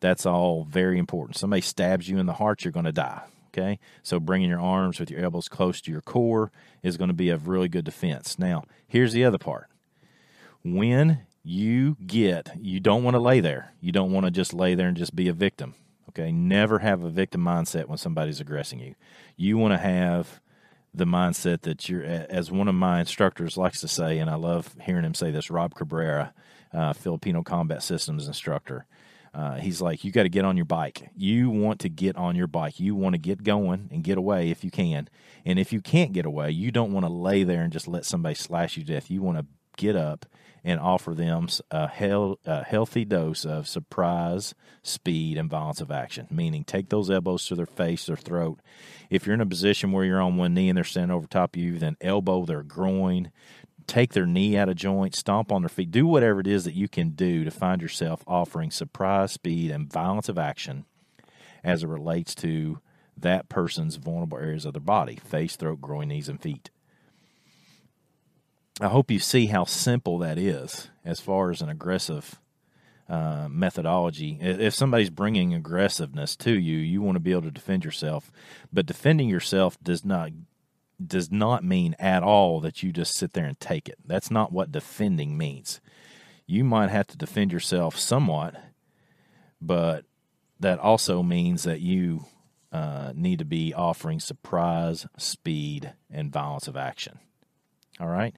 That's 0.00 0.26
all 0.26 0.64
very 0.64 0.98
important. 0.98 1.36
Somebody 1.36 1.62
stabs 1.62 2.08
you 2.08 2.18
in 2.18 2.26
the 2.26 2.32
heart, 2.32 2.64
you're 2.64 2.72
going 2.72 2.86
to 2.86 2.92
die. 2.92 3.22
Okay, 3.52 3.80
so 4.04 4.20
bringing 4.20 4.48
your 4.48 4.60
arms 4.60 5.00
with 5.00 5.10
your 5.10 5.20
elbows 5.20 5.48
close 5.48 5.80
to 5.80 5.90
your 5.90 6.02
core 6.02 6.52
is 6.84 6.96
going 6.96 7.08
to 7.08 7.14
be 7.14 7.30
a 7.30 7.36
really 7.36 7.68
good 7.68 7.84
defense. 7.84 8.38
Now, 8.38 8.62
here's 8.86 9.12
the 9.12 9.24
other 9.24 9.38
part. 9.38 9.66
When 10.62 11.22
you 11.42 11.96
get, 12.06 12.50
you 12.60 12.78
don't 12.78 13.02
want 13.02 13.14
to 13.14 13.20
lay 13.20 13.40
there. 13.40 13.72
You 13.80 13.90
don't 13.90 14.12
want 14.12 14.26
to 14.26 14.30
just 14.30 14.54
lay 14.54 14.76
there 14.76 14.86
and 14.86 14.96
just 14.96 15.16
be 15.16 15.26
a 15.26 15.32
victim. 15.32 15.74
Okay, 16.10 16.30
never 16.30 16.78
have 16.80 17.02
a 17.02 17.10
victim 17.10 17.40
mindset 17.40 17.86
when 17.86 17.98
somebody's 17.98 18.40
aggressing 18.40 18.78
you. 18.78 18.94
You 19.36 19.58
want 19.58 19.74
to 19.74 19.78
have 19.78 20.40
the 20.92 21.04
mindset 21.04 21.62
that 21.62 21.88
you're, 21.88 22.02
as 22.02 22.50
one 22.50 22.68
of 22.68 22.74
my 22.74 23.00
instructors 23.00 23.56
likes 23.56 23.80
to 23.80 23.88
say, 23.88 24.18
and 24.18 24.28
I 24.28 24.34
love 24.34 24.74
hearing 24.82 25.04
him 25.04 25.14
say 25.14 25.30
this, 25.30 25.50
Rob 25.50 25.74
Cabrera, 25.74 26.34
uh, 26.72 26.92
Filipino 26.92 27.42
Combat 27.42 27.82
Systems 27.82 28.26
instructor. 28.26 28.86
Uh, 29.32 29.54
he's 29.56 29.80
like, 29.80 30.02
you 30.04 30.10
got 30.10 30.24
to 30.24 30.28
get 30.28 30.44
on 30.44 30.56
your 30.56 30.66
bike. 30.66 31.10
You 31.14 31.50
want 31.50 31.80
to 31.80 31.88
get 31.88 32.16
on 32.16 32.34
your 32.34 32.48
bike. 32.48 32.80
You 32.80 32.94
want 32.94 33.14
to 33.14 33.18
get 33.18 33.44
going 33.44 33.88
and 33.92 34.02
get 34.02 34.18
away 34.18 34.50
if 34.50 34.64
you 34.64 34.70
can. 34.70 35.08
And 35.44 35.58
if 35.58 35.72
you 35.72 35.80
can't 35.80 36.12
get 36.12 36.26
away, 36.26 36.50
you 36.50 36.70
don't 36.70 36.92
want 36.92 37.06
to 37.06 37.12
lay 37.12 37.44
there 37.44 37.62
and 37.62 37.72
just 37.72 37.86
let 37.86 38.04
somebody 38.04 38.34
slash 38.34 38.76
you 38.76 38.84
to 38.84 38.94
death. 38.94 39.10
You 39.10 39.22
want 39.22 39.38
to 39.38 39.46
get 39.76 39.94
up 39.96 40.26
and 40.62 40.78
offer 40.78 41.14
them 41.14 41.48
a, 41.70 41.88
hel- 41.88 42.38
a 42.44 42.62
healthy 42.64 43.04
dose 43.04 43.44
of 43.44 43.66
surprise, 43.66 44.54
speed, 44.82 45.38
and 45.38 45.48
violence 45.48 45.80
of 45.80 45.90
action. 45.90 46.26
Meaning, 46.30 46.64
take 46.64 46.88
those 46.88 47.10
elbows 47.10 47.46
to 47.46 47.54
their 47.54 47.66
face, 47.66 48.06
their 48.06 48.16
throat. 48.16 48.60
If 49.08 49.26
you're 49.26 49.34
in 49.34 49.40
a 49.40 49.46
position 49.46 49.92
where 49.92 50.04
you're 50.04 50.20
on 50.20 50.36
one 50.36 50.54
knee 50.54 50.68
and 50.68 50.76
they're 50.76 50.84
standing 50.84 51.14
over 51.14 51.26
top 51.26 51.56
of 51.56 51.62
you, 51.62 51.78
then 51.78 51.96
elbow 52.00 52.44
their 52.44 52.62
groin 52.62 53.30
take 53.90 54.12
their 54.12 54.26
knee 54.26 54.56
out 54.56 54.68
of 54.68 54.76
joint, 54.76 55.16
stomp 55.16 55.50
on 55.50 55.62
their 55.62 55.68
feet, 55.68 55.90
do 55.90 56.06
whatever 56.06 56.38
it 56.38 56.46
is 56.46 56.64
that 56.64 56.74
you 56.74 56.88
can 56.88 57.10
do 57.10 57.42
to 57.44 57.50
find 57.50 57.82
yourself 57.82 58.22
offering 58.26 58.70
surprise, 58.70 59.32
speed, 59.32 59.70
and 59.70 59.92
violence 59.92 60.28
of 60.28 60.38
action 60.38 60.84
as 61.64 61.82
it 61.82 61.88
relates 61.88 62.34
to 62.36 62.78
that 63.16 63.48
person's 63.48 63.96
vulnerable 63.96 64.38
areas 64.38 64.64
of 64.64 64.72
their 64.72 64.80
body 64.80 65.16
face, 65.16 65.56
throat, 65.56 65.80
groin, 65.80 66.08
knees, 66.08 66.28
and 66.28 66.40
feet. 66.40 66.70
I 68.80 68.88
hope 68.88 69.10
you 69.10 69.18
see 69.18 69.46
how 69.46 69.64
simple 69.64 70.18
that 70.18 70.38
is 70.38 70.88
as 71.04 71.20
far 71.20 71.50
as 71.50 71.60
an 71.60 71.68
aggressive 71.68 72.40
uh, 73.08 73.48
methodology. 73.50 74.38
If 74.40 74.72
somebody's 74.72 75.10
bringing 75.10 75.52
aggressiveness 75.52 76.36
to 76.36 76.56
you, 76.56 76.78
you 76.78 77.02
want 77.02 77.16
to 77.16 77.20
be 77.20 77.32
able 77.32 77.42
to 77.42 77.50
defend 77.50 77.84
yourself. 77.84 78.30
But 78.72 78.86
defending 78.86 79.28
yourself 79.28 79.76
does 79.82 80.04
not 80.04 80.30
does 81.04 81.30
not 81.30 81.64
mean 81.64 81.94
at 81.98 82.22
all 82.22 82.60
that 82.60 82.82
you 82.82 82.92
just 82.92 83.14
sit 83.14 83.32
there 83.32 83.46
and 83.46 83.58
take 83.58 83.88
it. 83.88 83.98
That's 84.04 84.30
not 84.30 84.52
what 84.52 84.72
defending 84.72 85.36
means. 85.36 85.80
You 86.46 86.64
might 86.64 86.90
have 86.90 87.06
to 87.08 87.16
defend 87.16 87.52
yourself 87.52 87.98
somewhat, 87.98 88.54
but 89.60 90.04
that 90.58 90.78
also 90.78 91.22
means 91.22 91.62
that 91.62 91.80
you 91.80 92.26
uh, 92.72 93.12
need 93.14 93.38
to 93.38 93.44
be 93.44 93.72
offering 93.72 94.20
surprise, 94.20 95.06
speed, 95.16 95.94
and 96.10 96.32
violence 96.32 96.68
of 96.68 96.76
action. 96.76 97.18
All 97.98 98.08
right? 98.08 98.34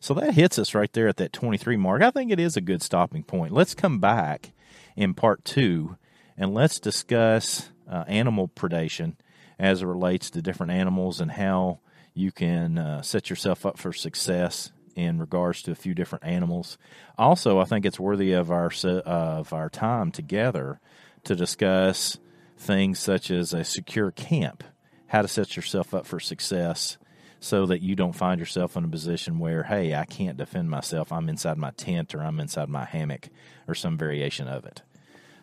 So 0.00 0.14
that 0.14 0.34
hits 0.34 0.58
us 0.58 0.74
right 0.74 0.92
there 0.92 1.08
at 1.08 1.16
that 1.16 1.32
23 1.32 1.76
mark. 1.76 2.02
I 2.02 2.10
think 2.10 2.30
it 2.30 2.38
is 2.38 2.56
a 2.56 2.60
good 2.60 2.82
stopping 2.82 3.22
point. 3.24 3.52
Let's 3.52 3.74
come 3.74 3.98
back 3.98 4.52
in 4.94 5.14
part 5.14 5.44
two 5.44 5.96
and 6.36 6.54
let's 6.54 6.80
discuss 6.80 7.70
uh, 7.90 8.04
animal 8.06 8.48
predation 8.48 9.14
as 9.58 9.82
it 9.82 9.86
relates 9.86 10.30
to 10.30 10.42
different 10.42 10.72
animals 10.72 11.20
and 11.20 11.30
how 11.32 11.80
you 12.14 12.32
can 12.32 12.78
uh, 12.78 13.02
set 13.02 13.30
yourself 13.30 13.64
up 13.64 13.78
for 13.78 13.92
success 13.92 14.72
in 14.94 15.18
regards 15.18 15.62
to 15.62 15.70
a 15.70 15.76
few 15.76 15.94
different 15.94 16.24
animals. 16.24 16.78
Also, 17.18 17.58
I 17.58 17.64
think 17.64 17.84
it's 17.84 18.00
worthy 18.00 18.32
of 18.32 18.50
our 18.50 18.70
of 19.04 19.52
our 19.52 19.68
time 19.68 20.10
together 20.10 20.80
to 21.24 21.36
discuss 21.36 22.18
things 22.58 22.98
such 22.98 23.30
as 23.30 23.52
a 23.52 23.64
secure 23.64 24.10
camp, 24.10 24.64
how 25.08 25.22
to 25.22 25.28
set 25.28 25.56
yourself 25.56 25.92
up 25.92 26.06
for 26.06 26.18
success 26.18 26.96
so 27.38 27.66
that 27.66 27.82
you 27.82 27.94
don't 27.94 28.14
find 28.14 28.40
yourself 28.40 28.76
in 28.76 28.84
a 28.84 28.88
position 28.88 29.38
where, 29.38 29.64
hey, 29.64 29.94
I 29.94 30.06
can't 30.06 30.38
defend 30.38 30.70
myself. 30.70 31.12
I'm 31.12 31.28
inside 31.28 31.58
my 31.58 31.70
tent 31.72 32.14
or 32.14 32.22
I'm 32.22 32.40
inside 32.40 32.70
my 32.70 32.84
hammock 32.84 33.28
or 33.68 33.74
some 33.74 33.98
variation 33.98 34.48
of 34.48 34.64
it. 34.64 34.82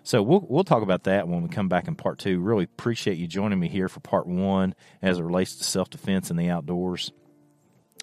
So 0.03 0.21
we'll 0.21 0.45
we'll 0.47 0.65
talk 0.65 0.83
about 0.83 1.03
that 1.03 1.27
when 1.27 1.41
we 1.43 1.49
come 1.49 1.69
back 1.69 1.87
in 1.87 1.95
part 1.95 2.19
two. 2.19 2.39
Really 2.39 2.65
appreciate 2.65 3.17
you 3.17 3.25
joining 3.25 3.59
me 3.59 3.69
here 3.69 3.87
for 3.87 4.01
part 4.01 4.27
one 4.27 4.75
as 5.01 5.17
it 5.17 5.23
relates 5.23 5.55
to 5.55 5.63
self 5.63 5.89
defense 5.89 6.29
in 6.29 6.35
the 6.37 6.49
outdoors. 6.49 7.11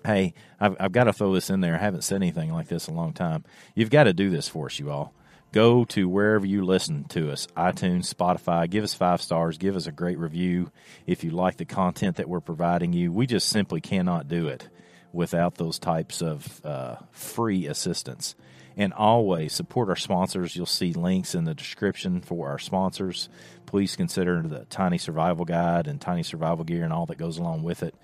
Hey, 0.05 0.33
I've, 0.59 0.77
I've 0.81 0.93
got 0.93 1.05
to 1.05 1.13
throw 1.13 1.35
this 1.35 1.51
in 1.51 1.61
there. 1.61 1.75
I 1.75 1.79
haven't 1.79 2.05
said 2.05 2.17
anything 2.17 2.55
like 2.55 2.69
this 2.69 2.89
in 2.89 2.95
a 2.95 2.97
long 2.97 3.13
time. 3.13 3.45
You've 3.75 3.91
got 3.91 4.05
to 4.05 4.15
do 4.15 4.31
this 4.31 4.49
for 4.49 4.67
us, 4.67 4.79
you 4.79 4.91
all. 4.91 5.13
Go 5.53 5.85
to 5.87 6.09
wherever 6.09 6.47
you 6.47 6.65
listen 6.65 7.05
to 7.09 7.31
us 7.31 7.49
iTunes, 7.57 8.13
Spotify. 8.13 8.71
Give 8.71 8.85
us 8.85 8.95
five 8.95 9.21
stars. 9.21 9.59
Give 9.59 9.77
us 9.77 9.87
a 9.87 9.93
great 9.93 10.19
review 10.19 10.71
if 11.07 11.23
you 11.23 11.33
like 11.33 11.59
the 11.59 11.67
content 11.67 12.17
that 12.17 12.29
we're 12.29 12.41
providing 12.41 12.95
you. 12.95 13.13
We 13.13 13.27
just 13.27 13.49
simply 13.49 13.83
cannot 13.83 14.27
do 14.27 14.49
it 14.49 14.69
without 15.13 15.57
those 15.57 15.79
types 15.79 16.23
of 16.23 16.65
uh, 16.65 16.97
free 17.11 17.67
assistance. 17.67 18.37
And 18.81 18.95
always 18.95 19.53
support 19.53 19.91
our 19.91 19.97
sponsors. 19.97 20.57
You'll 20.57 20.65
see 20.65 20.95
links 20.95 21.35
in 21.35 21.45
the 21.45 21.53
description 21.53 22.23
for 22.23 22.49
our 22.49 22.59
sponsors. 22.59 23.29
Please 23.67 23.95
consider 23.95 24.41
the 24.41 24.65
Tiny 24.65 24.97
Survival 24.97 25.45
Guide 25.45 25.87
and 25.87 26.01
Tiny 26.01 26.23
Survival 26.23 26.65
Gear 26.65 26.83
and 26.83 26.93
all 26.93 27.05
that 27.07 27.19
goes 27.19 27.37
along 27.37 27.63
with 27.63 27.83
it. 27.83 27.95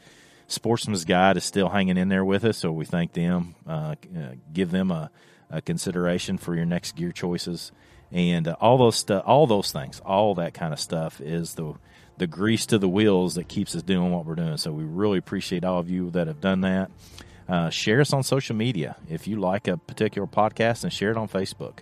Sportsman's 0.48 1.06
Guide 1.06 1.38
is 1.38 1.44
still 1.44 1.70
hanging 1.70 1.96
in 1.96 2.08
there 2.08 2.24
with 2.24 2.44
us, 2.44 2.58
so 2.58 2.70
we 2.70 2.84
thank 2.84 3.14
them. 3.14 3.54
Uh, 3.66 3.94
uh, 4.16 4.34
give 4.52 4.70
them 4.70 4.90
a, 4.90 5.10
a, 5.50 5.62
consideration 5.62 6.36
for 6.36 6.54
your 6.54 6.66
next 6.66 6.94
gear 6.94 7.10
choices, 7.10 7.72
and 8.12 8.46
uh, 8.46 8.56
all 8.60 8.78
those 8.78 8.96
stuff, 8.96 9.24
all 9.26 9.46
those 9.46 9.72
things, 9.72 10.00
all 10.04 10.34
that 10.36 10.54
kind 10.54 10.72
of 10.72 10.78
stuff 10.78 11.20
is 11.20 11.54
the 11.54 11.74
the 12.18 12.26
grease 12.26 12.66
to 12.66 12.78
the 12.78 12.88
wheels 12.88 13.34
that 13.34 13.48
keeps 13.48 13.74
us 13.74 13.82
doing 13.82 14.10
what 14.10 14.24
we're 14.24 14.36
doing. 14.36 14.56
So 14.56 14.72
we 14.72 14.84
really 14.84 15.18
appreciate 15.18 15.64
all 15.64 15.78
of 15.78 15.90
you 15.90 16.10
that 16.10 16.28
have 16.28 16.40
done 16.40 16.62
that. 16.62 16.90
Uh, 17.48 17.70
share 17.70 18.00
us 18.00 18.12
on 18.12 18.22
social 18.22 18.56
media. 18.56 18.96
If 19.08 19.28
you 19.28 19.38
like 19.38 19.68
a 19.68 19.76
particular 19.76 20.26
podcast, 20.26 20.82
and 20.84 20.92
share 20.92 21.10
it 21.10 21.16
on 21.16 21.28
Facebook. 21.28 21.80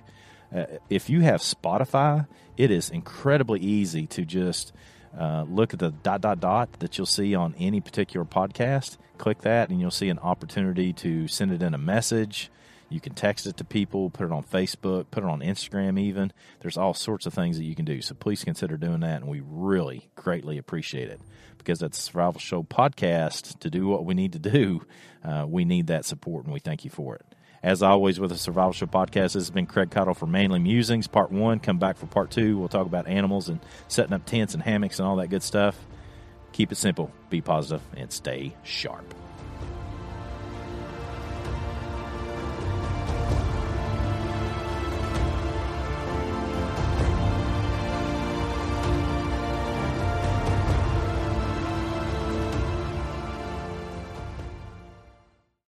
Uh, 0.54 0.66
if 0.90 1.08
you 1.08 1.20
have 1.20 1.40
Spotify, 1.40 2.26
it 2.56 2.70
is 2.70 2.90
incredibly 2.90 3.60
easy 3.60 4.06
to 4.08 4.24
just 4.24 4.72
uh, 5.18 5.44
look 5.48 5.72
at 5.72 5.78
the 5.78 5.90
dot 5.90 6.20
dot 6.20 6.40
dot 6.40 6.72
that 6.80 6.98
you'll 6.98 7.06
see 7.06 7.34
on 7.34 7.54
any 7.58 7.80
particular 7.80 8.26
podcast. 8.26 8.98
Click 9.16 9.40
that, 9.42 9.70
and 9.70 9.80
you'll 9.80 9.90
see 9.90 10.08
an 10.08 10.18
opportunity 10.18 10.92
to 10.92 11.28
send 11.28 11.52
it 11.52 11.62
in 11.62 11.72
a 11.72 11.78
message. 11.78 12.50
You 12.90 13.00
can 13.00 13.14
text 13.14 13.46
it 13.46 13.56
to 13.56 13.64
people, 13.64 14.10
put 14.10 14.26
it 14.26 14.32
on 14.32 14.44
Facebook, 14.44 15.06
put 15.10 15.24
it 15.24 15.30
on 15.30 15.40
Instagram, 15.40 15.98
even. 15.98 16.32
There's 16.60 16.76
all 16.76 16.94
sorts 16.94 17.26
of 17.26 17.32
things 17.32 17.56
that 17.56 17.64
you 17.64 17.74
can 17.74 17.84
do. 17.84 18.02
So 18.02 18.14
please 18.14 18.44
consider 18.44 18.76
doing 18.76 19.00
that, 19.00 19.22
and 19.22 19.30
we 19.30 19.42
really 19.44 20.10
greatly 20.14 20.58
appreciate 20.58 21.08
it 21.08 21.20
because 21.64 21.82
at 21.82 21.92
the 21.92 21.98
Survival 21.98 22.38
Show 22.38 22.62
podcast, 22.62 23.58
to 23.60 23.70
do 23.70 23.86
what 23.86 24.04
we 24.04 24.14
need 24.14 24.32
to 24.34 24.38
do, 24.38 24.82
uh, 25.24 25.46
we 25.48 25.64
need 25.64 25.86
that 25.86 26.04
support, 26.04 26.44
and 26.44 26.52
we 26.52 26.60
thank 26.60 26.84
you 26.84 26.90
for 26.90 27.16
it. 27.16 27.24
As 27.62 27.82
always, 27.82 28.20
with 28.20 28.30
the 28.30 28.36
Survival 28.36 28.72
Show 28.72 28.86
podcast, 28.86 29.32
this 29.32 29.34
has 29.34 29.50
been 29.50 29.64
Craig 29.64 29.88
Caudill 29.88 30.14
for 30.14 30.26
Manly 30.26 30.58
Musings, 30.58 31.06
part 31.06 31.32
one. 31.32 31.60
Come 31.60 31.78
back 31.78 31.96
for 31.96 32.06
part 32.06 32.30
two. 32.30 32.58
We'll 32.58 32.68
talk 32.68 32.86
about 32.86 33.08
animals 33.08 33.48
and 33.48 33.58
setting 33.88 34.12
up 34.12 34.26
tents 34.26 34.52
and 34.52 34.62
hammocks 34.62 34.98
and 34.98 35.08
all 35.08 35.16
that 35.16 35.28
good 35.28 35.42
stuff. 35.42 35.78
Keep 36.52 36.72
it 36.72 36.76
simple, 36.76 37.10
be 37.30 37.40
positive, 37.40 37.80
and 37.96 38.12
stay 38.12 38.54
sharp. 38.62 39.14